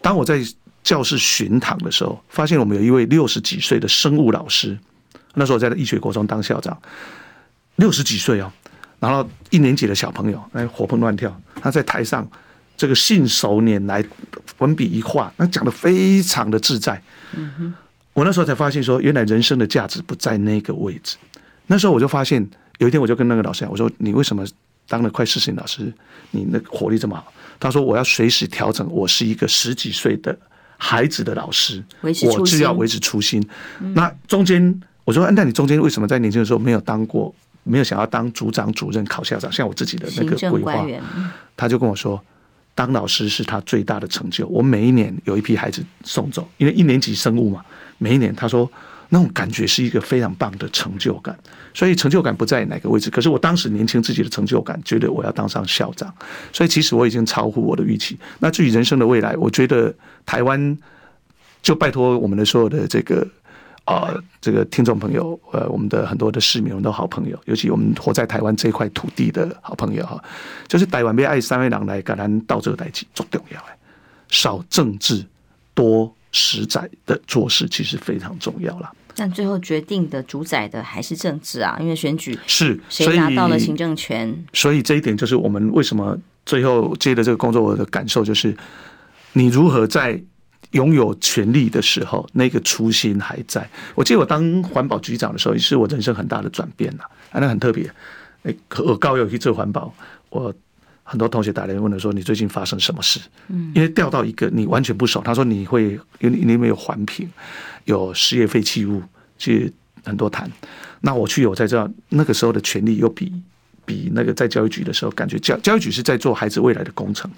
[0.02, 0.38] 当我在
[0.82, 4.78] 教室巡堂的时候，发现我们有一位六十几岁的生物老师，
[5.32, 6.76] 那时候我在医学国中当校长，
[7.76, 8.52] 六十几岁哦，
[9.00, 12.28] 然后一年级的小朋友哎活蹦乱跳，他在台上
[12.76, 14.04] 这个信手拈来，
[14.58, 17.00] 文笔一画，那讲的非常的自在。
[17.34, 17.74] 嗯哼，
[18.14, 21.16] 我那时候才发现说，原来人生的价值不在那个位置。
[21.66, 22.46] 那时候我就发现，
[22.78, 24.44] 有一天我就跟那个老师讲，我说你为什么
[24.88, 25.92] 当了快四十年老师，
[26.30, 27.32] 你那个活力这么好？
[27.58, 30.36] 他说我要随时调整，我是一个十几岁的
[30.76, 33.44] 孩子的老师，我只要维持初心。
[33.94, 34.80] 那中间。
[35.04, 40.86] 我说，那你中间为什么在年轻的时候没有当过，没有想要当组长、主任、考校长，像我自己的那个规划？
[41.56, 42.22] 他就跟我说，
[42.74, 44.46] 当老师是他最大的成就。
[44.48, 47.64] 我每一年有一批孩子送走，因为一年级生物嘛，
[47.98, 48.70] 每一年他说
[49.08, 51.38] 那种感觉是一个非常棒的成就感。
[51.74, 56.12] 所以成就感不在哪个位置，可是我当时年轻自己的成就感，觉得我要当上校长。
[56.52, 58.18] 所以其实我已经超乎我的预期。
[58.40, 59.94] 那至于人生的未来，我觉得
[60.26, 60.78] 台湾
[61.62, 63.26] 就拜托我们的所有的这个。
[63.84, 70.22] 啊、呃，这个听众朋友，呃，我们的很多的市民，我们的好朋友，尤其我们活在台湾这块土地的好朋友哈，
[70.68, 73.76] 就是台湾被爱三位郎来感恩到这个代际最重要哎，
[74.28, 75.26] 少政治
[75.74, 78.92] 多实在的做事，其实非常重要了。
[79.16, 86.16] 但最后决定的主宰的还是政治啊，因为选举是谁拿到了行政权，所以，所以这一点就是我们为什么
[86.46, 88.56] 最后接的这个工作，我的感受就是，
[89.32, 90.22] 你如何在。
[90.72, 93.66] 拥有权力的时候，那个初心还在。
[93.94, 97.90] 我记得我当环保局长的时候，也是我人生很大的转变呐，啊，那很特别。
[98.42, 98.54] 哎，
[98.84, 99.94] 我高有去做环保，
[100.30, 100.52] 我
[101.04, 107.30] 很多同学打来问我说：“你最近发生什么事？”嗯，因为调到一个你完全不熟，他说你会，因为你里面有环评，
[107.84, 109.02] 有事业废弃物，
[109.38, 109.72] 去
[110.04, 110.50] 很多谈。
[111.02, 113.32] 那我去，我才知道那个时候的权力又比
[113.84, 117.30] 比那个在教育局的时候，感觉教教育局是在做孩子未来的工程。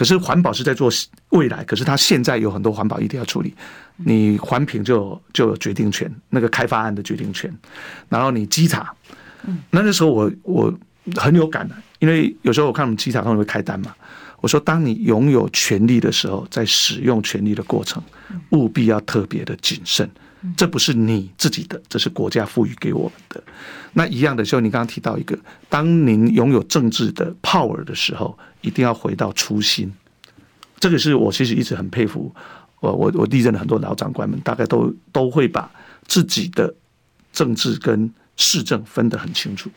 [0.00, 0.90] 可是环保是在做
[1.28, 3.54] 未来，可是他现在有很多环保议题要处理，
[3.98, 7.54] 你环评就就有决定权，那个开发案的决定权，
[8.08, 8.94] 然后你稽查，
[9.68, 10.74] 那那时候我我
[11.16, 13.94] 很有感的，因为有时候我看我们稽查他们会开单嘛，
[14.40, 18.02] 我说当你拥有权力的时候，在使用权力的过程，
[18.52, 20.10] 务必要特别的谨慎。
[20.56, 23.42] 这不是你自己的，这是国家赋予给我们的。
[23.92, 29.92] 那一样的时候，你刚刚提到一个，当您拥有政治的 power 的时候，一定要回到初心。
[30.78, 32.34] 这个是我其实一直很佩服，
[32.80, 35.70] 我我我历任的很多老长官们，大概都都会把
[36.06, 36.74] 自己的
[37.32, 39.70] 政治跟市政分得很清楚。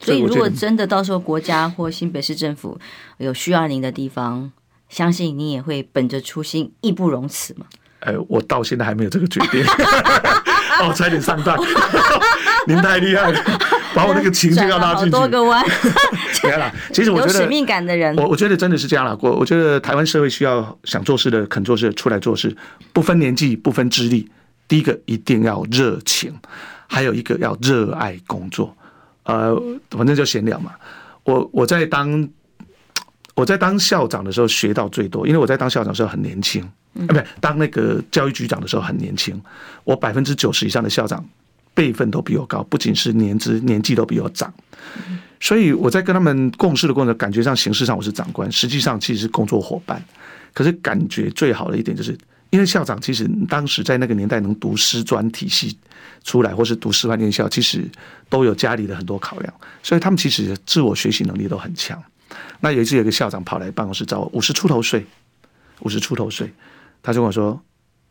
[0.00, 2.78] 所以，如果真的到时候国家或新北市政府
[3.18, 4.52] 有需要您的地方，
[4.88, 7.66] 相信你也会本着初心，义不容辞嘛。
[8.00, 9.64] 哎，我到现在还没有这个决定，
[10.80, 11.56] 哦，差点上当，
[12.66, 13.40] 您太厉害了，
[13.94, 15.10] 把我那个情绪要拉进去。
[15.10, 15.64] 多个弯，
[16.42, 16.72] 别了。
[16.92, 19.16] 其实我觉得有使命感的人，我我觉得真的是这样了。
[19.20, 22.56] 我我觉得台湾社会需要想做事的、肯做事的出来做事，
[22.92, 24.28] 不分年纪、不分资历。
[24.66, 26.32] 第一个一定要热情，
[26.86, 28.74] 还有一个要热爱工作。
[29.24, 29.60] 呃，
[29.90, 30.72] 反正就闲聊嘛。
[31.24, 32.26] 我我在当
[33.40, 36.62] 我在当校长的时候学到最多，因为我在当校长的时候很年轻。
[37.06, 39.40] 啊，不，当那个教育局长的时候很年轻，
[39.84, 41.24] 我百分之九十以上的校长
[41.72, 44.52] 辈分都比我高，不仅是年资年纪都比我长，
[45.40, 50.04] 所以我在跟他们共事的过程，感觉上形式上我是长官，实际上其实是工作伙伴。
[50.52, 52.14] 可是感觉最好的一点就是，
[52.50, 55.78] 因为校长其实当时在那个年代能读师专体系
[56.24, 57.88] 出来，或是读师范院校，其实
[58.28, 62.02] 都有家里的很多考量，所以他们其实自我学习能力都很强。
[62.60, 65.06] 那有一次有一个校长跑来办公室找我，五十出头岁，
[65.80, 66.52] 五十出头岁。
[67.02, 67.60] 他就跟我说，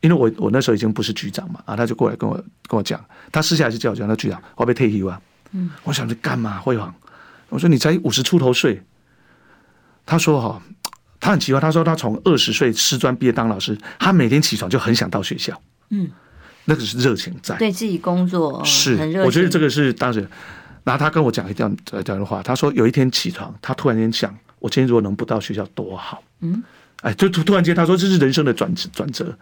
[0.02, 2.36] 因为我我那时候已经不是局长嘛，啊，他就过来跟我
[2.68, 5.22] 跟我讲，他私下还是叫我讲，那局长，我要被退休啊。
[5.52, 6.60] 嗯，我想着干嘛？
[6.60, 6.94] 辉煌，
[7.50, 8.82] 我说你才五十出头岁。
[10.06, 10.62] 他说哈，
[11.20, 15.62] 他很奇怪，他说他从二十岁师专毕业当老师，他每天起床就很想到学校。
[15.90, 16.10] 嗯，
[16.66, 19.26] 那个是热情在，对自己工作是很热情。
[19.26, 20.28] 我觉得这个是当时，
[20.84, 26.24] 然后他跟我讲一段这样的话，他说有一天起床，他突然间想，我今天如果能不到学校多好。
[26.42, 26.64] 嗯。
[27.02, 29.34] 哎，就突突然间，他说这是人生的转转折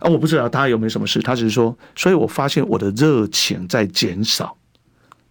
[0.00, 0.10] 啊！
[0.10, 4.56] 我不知道他有没有什么事，他只是说，所以我发现我的热情在减少。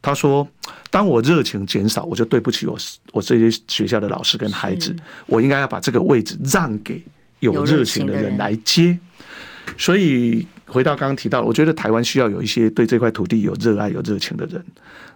[0.01, 0.47] 他说，
[0.89, 2.77] 当我热情减少，我就对不起我
[3.11, 4.95] 我这些学校的老师跟孩子，
[5.25, 7.03] 我应该要把这个位置让给
[7.39, 8.97] 有热情的人来接。
[9.77, 14.63] 所以回到刚刚提到，我觉得台湾需要有一些对这块土地有热爱、有热情的人。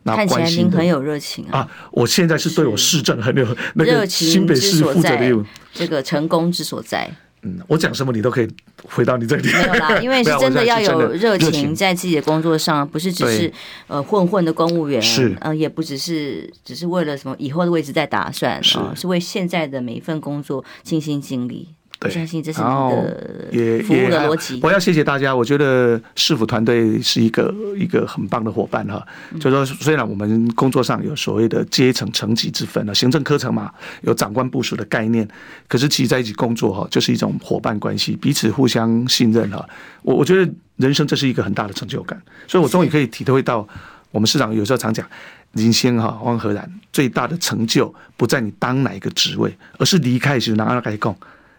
[0.04, 1.60] 看起来您很有热情啊！
[1.60, 3.46] 啊，我现在是对我市政很有
[3.76, 7.08] 那个新北市负责的，这个成功之所在。
[7.44, 8.48] 嗯，我讲什么你都可以
[8.84, 9.48] 回到你这里。
[9.48, 13.54] 没有啦， 因为是真的要有热情在自己的工作上，不是只是
[13.86, 21.70] 呃混混的公务员，是呃也不只是只是为了什么以后的位置在打算啊，是为现在的每一份工作尽心尽力。
[22.04, 24.60] 我相信这是你的也服务的逻辑。
[24.64, 29.06] 我要谢谢大家，我觉得市府团队是一个一个很棒的伙伴哈。
[29.40, 33.72] 就说虽然我们工作上有所谓的阶层层级之分了，行政科层嘛，
[34.02, 35.28] 有长官部署的概念，
[35.68, 39.64] 可是其实在一起工作哈，就是一种伙伴关系，彼此互相信任哈。
[40.02, 43.68] 我我觉得人生这是一个很大的成就感，所以我终于可以体会到，
[44.10, 45.06] 我们市长有时候常讲，
[45.52, 51.16] 林先哈汪和然最大的成就不在你当哪一个职位，而是离开时拿阿来讲。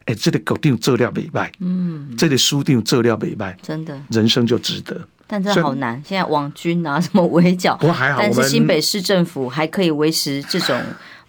[0.07, 5.00] 哎，这里搞定这料美卖，嗯，这里输定这料美卖，真的，人生就值得。
[5.26, 10.80] 但这好难，现在网军啊，什么围剿，不过还好，但是新北市政府还可以维持这种。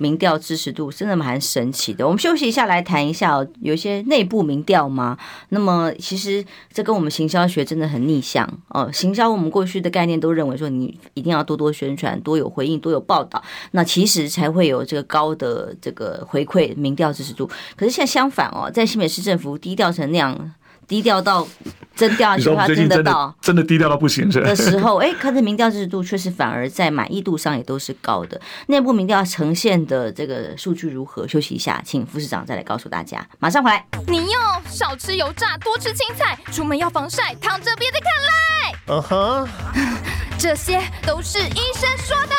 [0.04, 2.06] 民调支持度真的蛮神奇的。
[2.06, 5.18] 我们休息一下，来谈一下哦，有一些内部民调吗？
[5.50, 6.44] 那么其实
[6.74, 8.92] 这跟我们行销学真的很逆向哦。
[8.92, 13.42] 行销我们过去的概念都认为说，你一定要多多宣传，多有回应，多有报道，
[13.72, 17.50] 那其实才会有这个高的这个回馈民调支持度。
[17.78, 20.52] 可是现在相反哦，在新北市政府低调成那样。
[20.94, 21.48] 低调到
[21.96, 28.40] 真调，其实他真的到真的低调到不行的时候，哎，可是民调制度确实反而在满意度上也都是高的。
[28.68, 31.28] 内部民调呈现的这个数据如何？
[31.28, 33.28] 休息一下，请副市长再来告诉大家。
[33.40, 33.84] 马上回来。
[34.08, 38.76] 你要少吃油炸，多吃青菜，出门要防晒，躺着别再看赖。
[38.86, 39.48] 嗯哼，
[40.38, 42.36] 这些都是医生说的。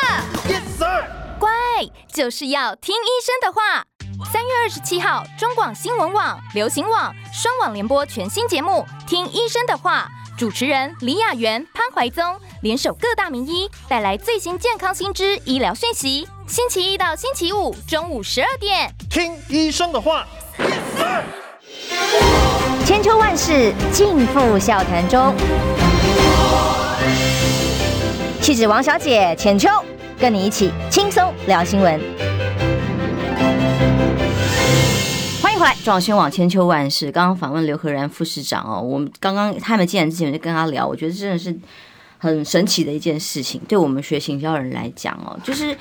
[0.47, 1.03] Yes sir，
[1.37, 1.49] 乖，
[2.13, 3.83] 就是要听医生的话。
[4.63, 12.23] 二十七号，中广新闻网、流行网双网联播全新节目《听医生的话》，主持人李雅媛、潘怀宗
[12.61, 16.27] 联手各大名医，带来最新健康新知、医疗讯息。
[16.47, 20.25] 星期一到星期五中午十二点，听医生的话。
[22.85, 25.35] 千秋万世尽付笑谈中，
[28.41, 29.69] 气质王小姐浅秋，
[30.19, 32.24] 跟你一起轻松聊新闻。
[35.55, 37.09] 欢迎回来，中广新闻网千秋万世。
[37.09, 41.57] 刚刚访问刘和然副市长哦，我们刚刚他们进来之前就跟他聊，我觉得真的是
[42.17, 45.75] 很神奇的一件事情，对我们学行销人来讲哦，就是。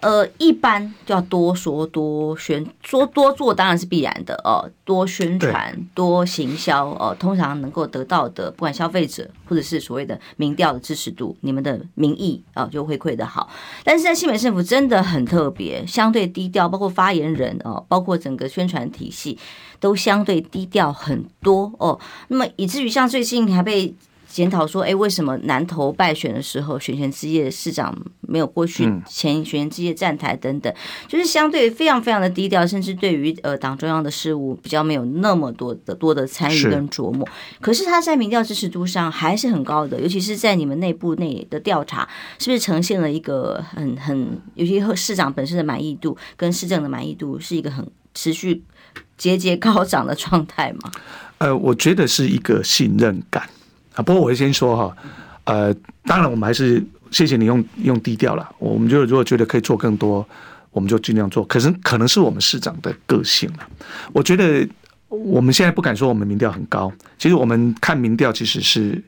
[0.00, 4.68] 呃，一般就要多说多宣，说多做当然是必然的哦。
[4.84, 13.48] 多宣传、多行销哦，通常能够得到的，不管消费者或者是所谓的民调的支持度，你们的民意啊、就回馈的好。
[13.84, 19.38] 但是在新北市政府真的很特别，相对低调，包括发言人哦，包括整个宣传体系
[19.78, 22.00] 都相对低调很多哦。
[22.28, 23.94] 那么以至于像最近还被。
[24.30, 30.72] 检讨说，哎，为什么南投败选的时候，选前之夜市长没有过去，前选前之夜站台等等，
[31.08, 37.28] 就是相对非常非常的低调，甚至对于呃党中央的事务比较没有那么多的多的参与跟琢磨。
[37.60, 42.08] 可是他在民调支持度上还是很高的，尤其是在你们内部内的调查，
[42.38, 48.62] 是不是呈现了一个很很，尤其和市长本身的满意度跟市政的满意度是一个很持续
[49.16, 50.92] 节节高涨的状态吗？
[51.38, 53.50] 呃，我觉得是一个信任感。
[53.94, 54.96] 啊，不过我会先说哈，
[55.44, 55.74] 呃，
[56.04, 58.48] 当然我们还是谢谢你用用低调了。
[58.58, 60.26] 我们就如果觉得可以做更多，
[60.70, 61.44] 我们就尽量做。
[61.46, 63.68] 可是可能是我们市长的个性了。
[64.12, 64.66] 我觉得
[65.08, 69.02] 我们现在不敢说我们民调很高，其实我们看民调其实是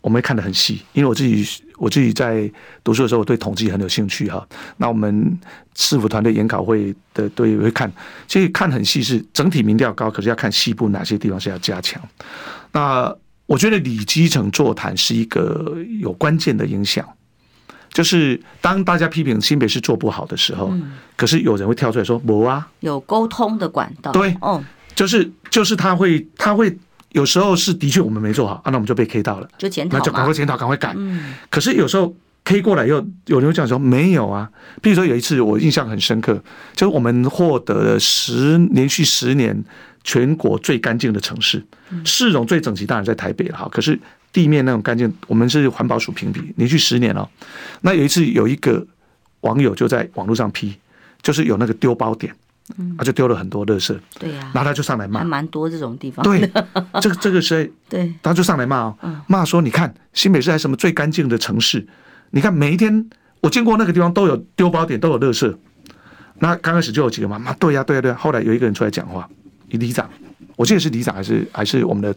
[0.00, 1.44] 我们会看得很细，因为我自己
[1.76, 2.48] 我自己在
[2.84, 4.46] 读书的时候，我对统计很有兴趣哈。
[4.76, 5.36] 那我们
[5.74, 7.92] 市府团队研考会的都会看，
[8.28, 12.00] 其实看很细是整体民调高，可是要看西部哪些地方是要加强。
[12.70, 13.12] 那
[13.48, 17.02] 我觉得李基层座谈是一个有关键的影响，
[17.90, 20.70] 就是当大家批评新北市做不好的时候，
[21.16, 24.62] 可是有人会跳出来说：“不啊，有沟通的管道。”对，哦，
[24.94, 26.78] 就是就是他会他会
[27.12, 30.94] 有时候是的确我们没做好啊，那我们就被 K 到了，就检讨，那就赶快检讨，赶快改。
[31.48, 34.50] 可是有时候 K 过来又有人会讲说没有啊，
[34.82, 36.34] 比如说有一次我印象很深刻，
[36.74, 39.64] 就是我们获得了十连续十年。
[40.08, 41.62] 全国最干净的城市，
[42.02, 43.68] 市容最整齐，当然在台北了哈。
[43.70, 44.00] 可是
[44.32, 47.28] 地面那种干净，我们是环保署评比，连续十年哦。
[47.82, 48.86] 那有一次有一个
[49.42, 50.74] 网友就在网络上批，
[51.20, 52.34] 就是有那个丢包点，
[52.96, 53.94] 他就丢了很多垃圾。
[54.18, 56.24] 对呀，然后他就上来骂，还蛮多这种地方。
[56.24, 56.40] 对，
[57.02, 58.96] 这个这个是， 对，他就上来骂哦，
[59.26, 61.86] 骂说你看新北市还什么最干净的城市？
[62.30, 63.10] 你看每一天
[63.42, 65.54] 我经过那个地方都有丢包点，都有垃圾。
[66.38, 68.16] 那刚开始就有几个嘛，骂对呀对呀对呀。
[68.18, 69.28] 后来有一个人出来讲话。
[69.76, 70.08] 里长，
[70.56, 72.14] 我记得是里长还是还是我们的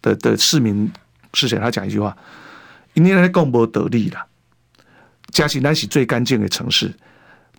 [0.00, 0.90] 的的市民
[1.34, 1.58] 是谁？
[1.58, 2.16] 他讲一句话
[2.94, 4.26] ：“因为共不得利了，
[5.30, 6.92] 嘉义那是最干净的城市，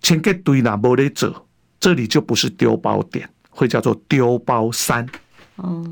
[0.02, 1.48] 清洁队那没得走，
[1.80, 5.08] 这里就不是丢包点，会叫做丢包山。”
[5.56, 5.86] 哦，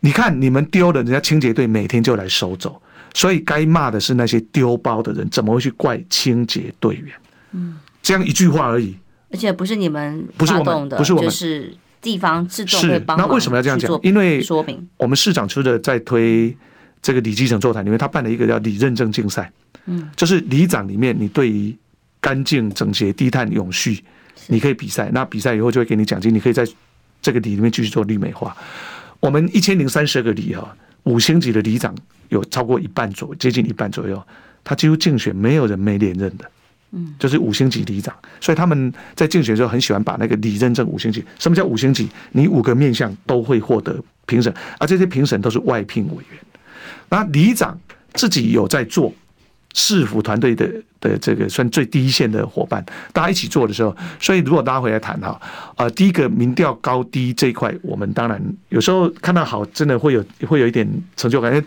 [0.00, 2.80] 你看你们丢了，人家清洁队每天就来收走，
[3.14, 7.14] 所以该骂的是那些丢包的人，怎么会去怪清洁队员？
[7.52, 8.96] 嗯，这样一句话而已，
[9.30, 11.74] 而且不是你们发动的，不是我们，就是。
[12.06, 13.26] 地方自动会帮忙。
[13.26, 13.90] 那为什么要这样讲？
[14.04, 16.56] 因为说明我们市长出的在推
[17.02, 19.50] 这个里基层座谈里面，他办了一个叫里认证竞赛，
[19.86, 21.76] 嗯，就是里长里面你对于
[22.20, 23.98] 干净、整洁、低碳、永续，
[24.46, 25.10] 你可以比赛。
[25.12, 26.64] 那比赛以后就会给你奖金，你可以在
[27.20, 28.56] 这个里里面继续做绿美化。
[29.18, 31.92] 我们一千零三十二个里哈，五星级的里长
[32.28, 34.22] 有超过一半左，接近一半左右，
[34.62, 36.48] 他几乎竞选没有人没连任的。
[36.96, 41.22] 嗯，就是五星级里长，所以他们在竞选的时候很喜欢把那个里认证五星级。
[41.38, 42.08] 什么叫五星级？
[42.32, 46.40] 你五个面向都会获得评审，而这些评审都是外聘委员。
[47.10, 47.78] 那里长
[48.14, 49.12] 自己有在做。
[49.78, 50.66] 市府团队的
[50.98, 55.38] 的这个算最低线的伙伴，大家一起做的时候，所以如果大家回来谈哈，
[55.76, 61.66] 呃，第一个民调高低这一块，我们当然有时候看到好，真的会有会有一点成就感，因为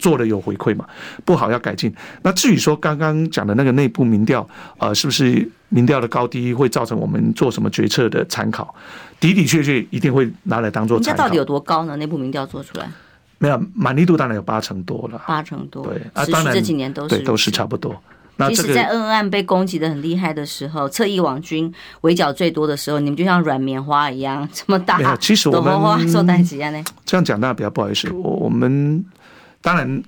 [0.00, 0.84] 做了有回馈嘛，
[1.24, 1.94] 不好要改进。
[2.22, 4.46] 那至于说刚刚讲的那个内部民调，
[4.78, 8.74] 呃，是不是民调的高低会造成我们做什么决策的参考？
[9.20, 11.10] 的的确确一定会拿来当做参考。
[11.12, 11.96] 人家到底有多高呢？
[11.96, 12.90] 内部民调做出来？
[13.38, 17.94] 没有满意度当然有八成多了，八成多对啊，当然这几年都是对都是差不多。
[18.36, 24.98] 那其实，在恩恩案被攻击的很厉害的时候，侧翼网军围剿最多的时候，你们就像软棉花一样这么大。
[24.98, 26.82] 没有，其实我们受打击啊呢。
[27.04, 28.10] 这样讲当然比较不好意思。
[28.10, 29.04] 我我们
[29.60, 30.02] 当然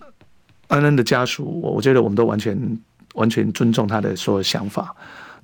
[0.68, 2.78] 恩恩的家属，我我觉得我们都完全
[3.14, 4.94] 完全尊重他的所有想法。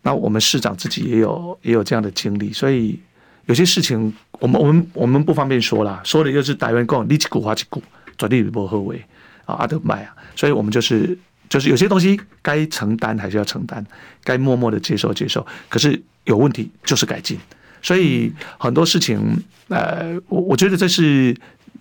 [0.02, 2.98] 那我们市长自己也有也有这样的经历，所以。
[3.46, 7.82] 有些事情，我们我们我们不方便说啦，说的就是台湾讲，你一句话一句，
[8.16, 9.02] 绝对不后悔
[9.44, 11.18] 啊，阿德麦啊，所以我们就是
[11.48, 13.84] 就是有些东西该承担还是要承担，
[14.22, 17.38] 该默默的接受接受，可是有问题就是改进，
[17.82, 19.20] 所以很多事情，
[19.68, 21.36] 呃，我我觉得这是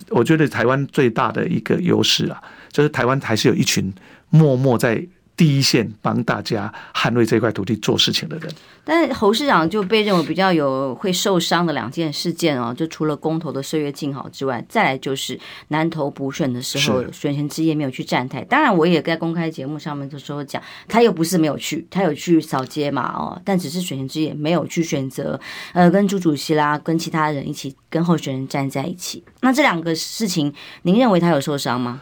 [0.08, 3.92] 我觉得台湾最大的一个优势啊，就是台湾还是有一群
[4.30, 5.06] 默默在。
[5.42, 8.48] 第一线帮大家捍卫这块土地做事情的人，
[8.84, 15.36] 但是侯市长就被认为比较有会受伤的两件事件哦，就除了公投的岁月静好之外，再来就是
[15.66, 18.44] 南投补选的时候，选前之夜没有去站台。
[18.44, 25.40] 当然，我也在公开节目上面的时候讲，他又不是没有去，他有去扫街嘛哦，但只是选前之夜没有去选择
[25.72, 29.24] 呃跟朱主席啦，跟其他人一起跟候选人站在一起。
[29.40, 32.00] 那这两个事情，您认为他有受伤吗？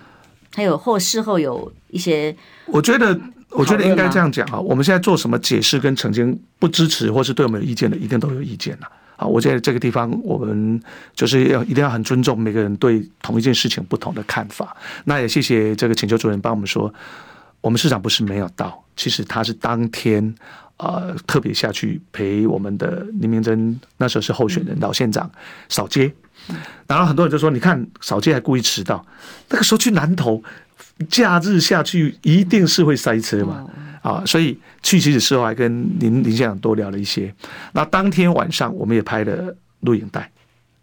[0.52, 2.34] 他有后事后有一些，
[2.66, 3.18] 我觉得，
[3.50, 4.58] 我觉得应该这样讲啊。
[4.58, 9.26] 我们现在做什么解释跟澄清，不支持或是对我们有意见的，一定都有意见了啊。
[9.26, 10.80] 我觉得这个地方，我们
[11.14, 14.76] 就是要一定要很尊重每个人对同一件事情不同的看法。
[15.04, 16.92] 那也谢谢这个请求主任帮我们说，
[17.60, 20.34] 我们市长不是没有到，其实他是当天
[20.80, 25.30] 呃特别下去陪我们的林明珍，那时候是候选人老县长
[25.68, 26.10] 扫街。
[26.86, 29.04] 然后很多人就说：“你看扫街还故意迟到，
[29.50, 30.42] 那个时候去南投，
[31.08, 33.66] 假日下去一定是会塞车嘛
[34.02, 34.24] 啊！
[34.24, 37.32] 所以去其实事后还跟林林县长多聊了一些。
[37.72, 40.30] 那当天晚上我们也拍了录影带，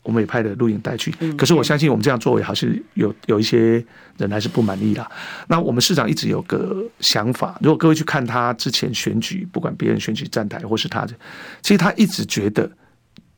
[0.07, 1.11] 我们也拍了录影带去。
[1.37, 3.85] 可是我相信我们这样作为还是有有一些
[4.17, 5.07] 人还是不满意啦。
[5.47, 11.13] 那我们市长一直有个想法，如果各位去看他之前选举，不管别人选举站台或是他的，
[11.61, 12.71] 其实他一直觉得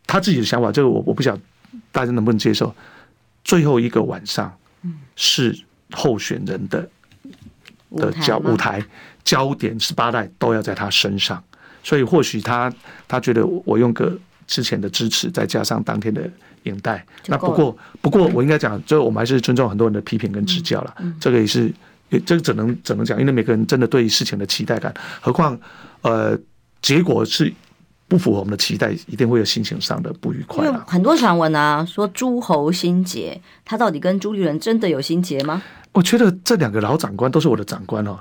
[0.06, 1.38] 他自己的想法，这个我我不想。
[1.92, 2.74] 大家能不能接受？
[3.44, 4.56] 最后一个晚上
[5.16, 5.58] 是
[5.92, 6.88] 候选人的
[7.96, 8.84] 的焦舞台
[9.24, 11.44] 焦点十八代都要在他身上，
[11.84, 12.72] 所以或许他
[13.08, 14.16] 他觉得我用个
[14.46, 16.30] 之前的支持，再加上当天的
[16.70, 20.96] 影带，那不过不过我应该讲，就我们还是尊重很多人的批评跟指教了。
[21.20, 21.70] 这个也是，
[22.26, 25.60] 这个只能只能讲，因为每个人真的对事情的期待感，何况
[26.02, 26.38] 呃
[26.82, 27.54] 结果是。
[28.10, 30.68] 不符合我们的期待，一定会有心情上的不愉快。
[30.88, 35.62] 很多传闻啊，说诸侯心结，他到底跟朱立伦真的有心结吗？
[35.92, 38.18] 我觉得这两个老长官都是我的长官哦。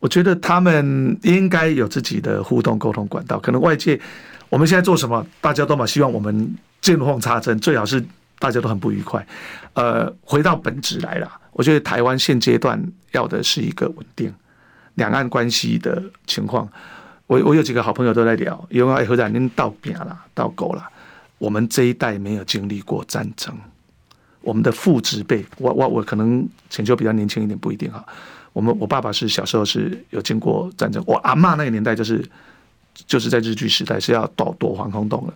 [0.00, 3.38] 我觉得他们应该有自己的互动沟通管道。
[3.38, 3.96] 可能外界
[4.48, 8.04] 我们现在做什么，大家都嘛希望我们见缝插针，最好是
[8.38, 9.26] 大家都很不愉快。
[9.74, 12.80] 呃，回到本质来了，我觉得台湾现阶段
[13.12, 14.32] 要的是一个稳定，
[14.94, 16.68] 两岸关系的情况。
[17.26, 20.88] 我我有几个好朋友都在聊，因为何展您到边了，到够了。
[21.38, 23.52] 我们这一代没有经历过战争，
[24.40, 28.02] 我们的父执辈，我我我可能请求比较年轻一点，不一定哈。
[28.52, 32.24] 我们我爸爸是小时候是有经过战争，我阿嬷那个年代就是
[33.06, 35.34] 就是在日据时代是要躲躲防空洞了，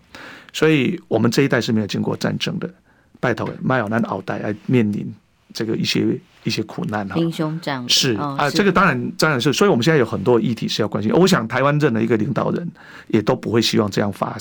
[0.52, 2.68] 所以我们这一代是没有经过战争的。
[3.18, 5.06] 拜托，麦尔南奥代来面临
[5.52, 11.12] 这个一些一些苦难啊，兵凶战危是啊，这个当然当然是，所以我们现在有很多议题是要关心。
[11.12, 12.66] 我想台湾任何一个领导人
[13.08, 14.38] 也都不会希望这样发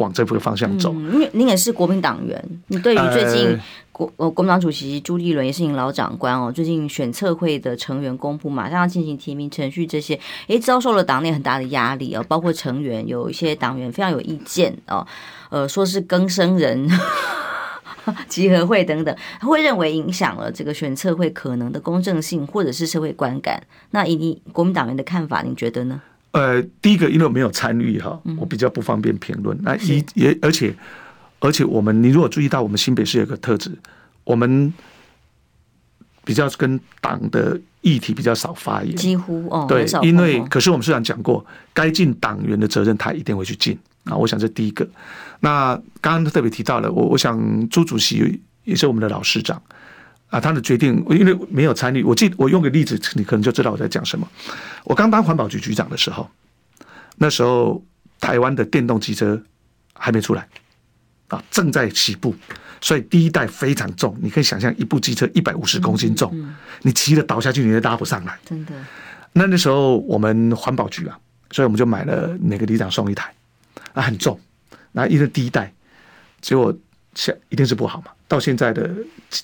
[0.00, 0.92] 往这个方向走。
[0.92, 3.58] 因为您也是国民党员，你对于最近
[3.92, 15.06] 国呃国民党主席朱立伦也是您老长官哦，最近选测会的成员公布，马上要进行提名程序，这些诶遭受了党内很大的压力哦，包括成员有一些党员非常有意见哦，
[15.50, 16.88] 呃，说是更生人。
[18.28, 23.62] 集合会等等，他会认为影响了这个选测会可能的公正性，或者是社会观感。
[23.90, 26.00] 那以你国民党员的看法，你觉得呢？
[26.32, 29.58] 呃，第一个，因为我没有参与哈，我比较不方便评论。
[29.62, 30.74] 那一也而且
[31.40, 33.76] 而且，我们你如果注意到，我们新北市有个特质，
[34.24, 34.72] 我们
[36.24, 43.76] 比较跟党的议题比较少发言，几乎哦，对，因为可是我们市长讲过，该尽党员的责任，他一定会去尽。
[44.04, 44.88] 啊，我想这第一个。
[45.40, 49.60] 那刚刚特别提到了，我我想朱主席也是我们的老市长
[50.30, 52.02] 啊，他的决定，因为没有参与。
[52.02, 54.26] 我记我用个例子，你可能就知道我在讲什么。
[54.84, 56.30] 我刚当环保局局长的时候，
[57.16, 57.84] 那时候
[58.20, 59.42] 台湾的电动机车
[59.92, 60.48] 还没出来
[61.28, 62.34] 啊，正在起步，
[62.80, 64.16] 所以第一代非常重。
[64.22, 66.32] 你可以想象，一部机车一百五十公斤重，
[66.82, 68.38] 你骑着倒下去，你都拉不上来。
[68.44, 68.72] 真的。
[69.32, 71.18] 那那时候我们环保局啊，
[71.50, 73.32] 所以我们就买了每个里长送一台。
[73.92, 74.38] 啊，很重，
[74.92, 75.72] 那因为第一代，
[76.40, 76.72] 结果
[77.14, 78.12] 现一定是不好嘛。
[78.28, 78.88] 到现在的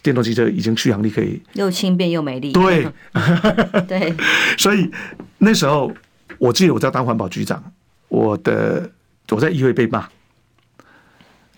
[0.02, 2.86] 电动汽车已经续航力可以又轻便又美丽，对，
[3.88, 4.14] 对。
[4.56, 4.90] 所以
[5.38, 5.92] 那时候
[6.38, 7.72] 我记得我在当环保局长，
[8.08, 8.88] 我的
[9.30, 10.08] 我在议会被骂。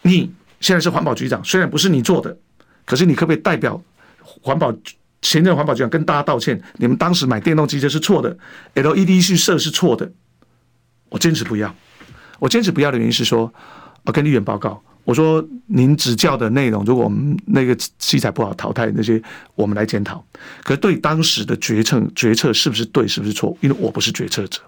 [0.02, 2.34] 你现在是环保局长，虽然不是你做的，
[2.86, 3.82] 可是你可不可以代表
[4.22, 4.72] 环保
[5.20, 6.58] 前任环保局长跟大家道歉？
[6.76, 8.34] 你们当时买电动汽车是错的
[8.74, 10.10] ，LED 去设是错的，
[11.10, 11.74] 我坚持不要。
[12.38, 13.52] 我坚持不要的原因是说，
[14.04, 19.18] 我跟议员报告，我说您指教的内容，如果我们那个器材不好淘汰那些，
[19.54, 20.22] 我们来检讨。
[20.62, 23.56] 可是对当时的决策决策是不是对，是不是错？
[23.62, 24.60] 因为我不是决策者。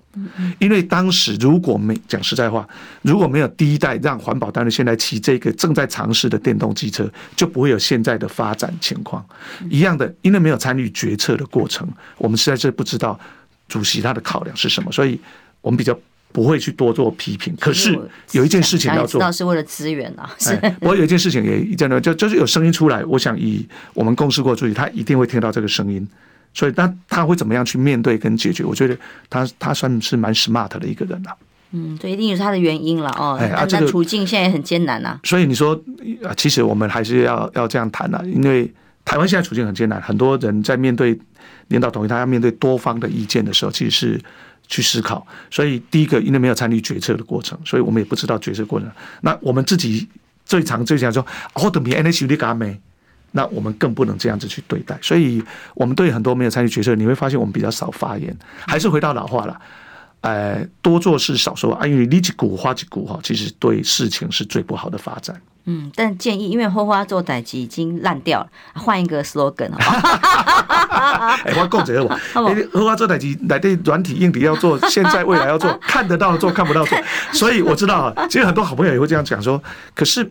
[0.58, 2.66] 因为当时如果没讲实在话，
[3.02, 9.22] 如果没有第一代让环保单位现在骑这个正在尝试的电动机车，就不会有现在的发展情况。
[9.68, 11.86] 一样的，因为没有参与决策的过程，
[12.16, 13.20] 我们实在是不知道
[13.68, 15.20] 主席他的考量是什么，所以
[15.60, 15.94] 我们比较。
[16.32, 17.98] 不会去多做批评，可是
[18.32, 20.30] 有一件事情要做，那是为了资源啊。
[20.38, 26.06] 是，我有一件事情也这样，就就是有声音出来，我想以我们共事过主席，他一定会听到这个声音，
[26.54, 28.62] 所以他他会怎么样去面对跟解决？
[28.62, 28.96] 我觉得
[29.28, 31.36] 他他算是蛮 smart 的一个人了。
[31.72, 33.36] 嗯，这一定有他的原因了哦。
[33.40, 35.18] 哎，这个处境现在也很艰难呐。
[35.24, 35.74] 所以你说
[36.22, 38.72] 啊，其实我们还是要要这样谈了，因为
[39.04, 41.18] 台湾现在处境很艰难，很多人在面对
[41.68, 44.20] 领导同意，他要面对多方的意见的时候，其实是。
[44.70, 48.88] 去思考，所以第一个，因为没有参与决策的过程，所以我们也不知道决策过程。
[49.20, 50.08] 那我们自己
[50.46, 52.80] 最常最想说，哦，等比 NH 的嘎美，
[53.32, 54.96] 那我们更不能这样子去对待。
[55.02, 55.42] 所以，
[55.74, 58.34] 我们对很多没有参与决策，你会发现我们比较少发言。
[58.66, 59.60] 还是回到老话了，
[60.22, 65.40] 呃，多做事少说话，因为立即鼓花几鼓哈，其实对事情是最不好的发展。
[65.64, 69.70] 嗯，但建议，因为后花做代志已经烂掉了，换一个 slogan
[71.44, 76.98] 哎，我讲这个吧，后花做代志来对软体硬体要做，现在未来要做，看得到做，看不到做，
[77.32, 79.62] 所以我知道啊，其实很多好朋友也会这样讲说，
[79.94, 80.22] 可是，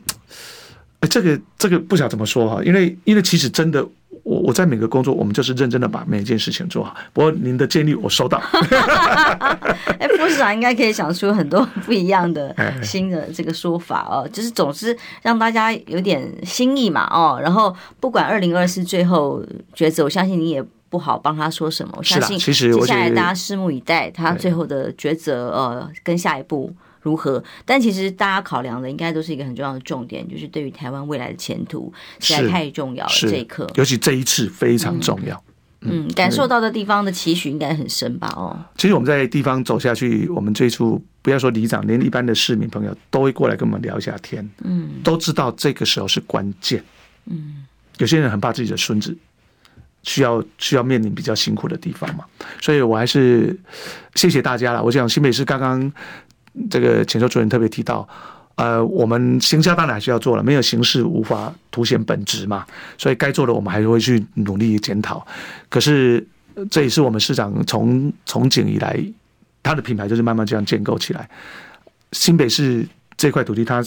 [1.00, 3.88] 哎，这个这个不晓得怎么说哈，因为因为其实真的。
[4.24, 6.96] 我我在每个工作，我们就是认真的把每一件事情做好。
[7.14, 8.42] 不过您的建议我收到。
[10.00, 17.40] 哎，副市长应该可以想出很多不一样的新的这个说法哦，就是总是让大家有点新意嘛哦。
[17.42, 19.44] 然后不管二零二四最后
[19.76, 21.94] 抉择，我相信你也不好帮他说什么。
[21.98, 22.52] 我相信接
[22.86, 26.74] 下来大家拭目以待，他最后的抉择呃跟下一步。
[27.02, 27.44] 如何？
[27.66, 33.12] 但其实大家考量的应该都是一个很重要的重点，就是对于台湾未来的前途实在太重要了。
[33.20, 35.42] 这一刻，尤其这一次非常重要。
[35.82, 38.28] 嗯，嗯，感受到的地方的期许应该很深吧？
[38.36, 44.48] 哦，其实我们在地方走下去，我们最初不要说里长，连一般的市民朋友都会过来跟我们聊一下天。
[44.66, 46.84] 嗯，都知道这个时候是关键。
[47.28, 47.66] 嗯，
[47.98, 49.18] 有些人很怕自己的孙子
[50.04, 52.26] 需要需要面临比较辛苦的地方嘛，
[52.62, 53.58] 所以我还是
[54.16, 54.84] 谢谢大家了。
[54.84, 55.92] 我想新北市刚刚。
[56.70, 58.08] 这个浅秋主任特别提到，
[58.56, 62.66] 呃，我们行销当然还是要做了，没有形式无法凸显本质嘛，
[62.98, 65.26] 所以该做的我们还是会去努力检讨。
[65.70, 66.26] 可是
[66.70, 69.02] 这也是我们市长从从警以来，
[69.64, 71.30] 他的品牌就是慢慢这样建构起来。
[72.12, 72.86] 新北市
[73.16, 73.82] 这块土地，他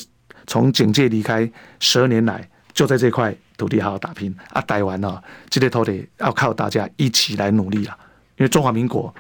[0.47, 1.51] 从警界离开
[1.81, 7.97] 十二年来，就在这块土地好好打拼啊，待完了，这些土地要靠大家一起来努力了，
[8.39, 9.15] 因为中华民国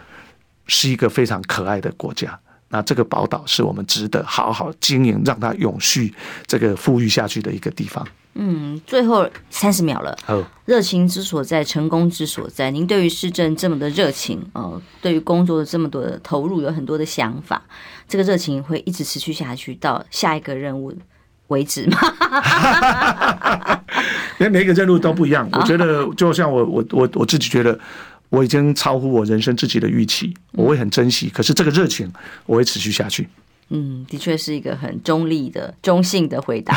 [0.66, 2.38] 是一个非常可爱的国家。
[2.72, 6.12] 那这个宝岛是我们值得好好经营，让它永续
[6.46, 8.04] 这个富裕下去的一个地方。
[8.34, 10.16] 嗯，最后三十秒了。
[10.24, 12.70] 好，热情之所在，成功之所在。
[12.70, 17.60] 您对于市政这么的热情哦，对于工作的这么多的投入，有很多的想法。
[18.08, 20.94] 这个热情会一直持续下去到下一个任务
[21.48, 21.98] 为止吗？
[24.40, 25.46] 因为每一个任务都不一样。
[25.52, 27.78] 我觉得，就像我我我我自己觉得，
[28.32, 31.28] 我已经超乎我人生自己的预期，我会很珍惜。
[31.28, 32.10] 可是这个热情，
[32.46, 33.28] 我会持续下去。
[33.68, 36.74] 嗯，的确是一个很中立的、中性的回答。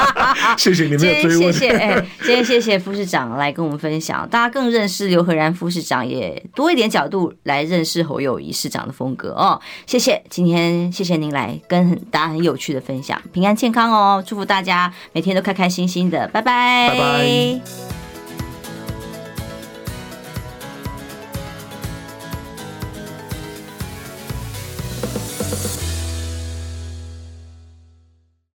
[0.58, 1.52] 谢谢你们的追问。
[1.52, 9.58] 谢谢，哎，今天谢谢副市长来跟我们分享，大家更认识刘和然副市长，也多一点角度来认识侯友宜市长的风格哦。
[9.86, 17.99] 谢谢，今天谢谢您来跟大家很有趣的分享，平安健康哦，祝福大家每天都开开心心的，拜拜，拜拜。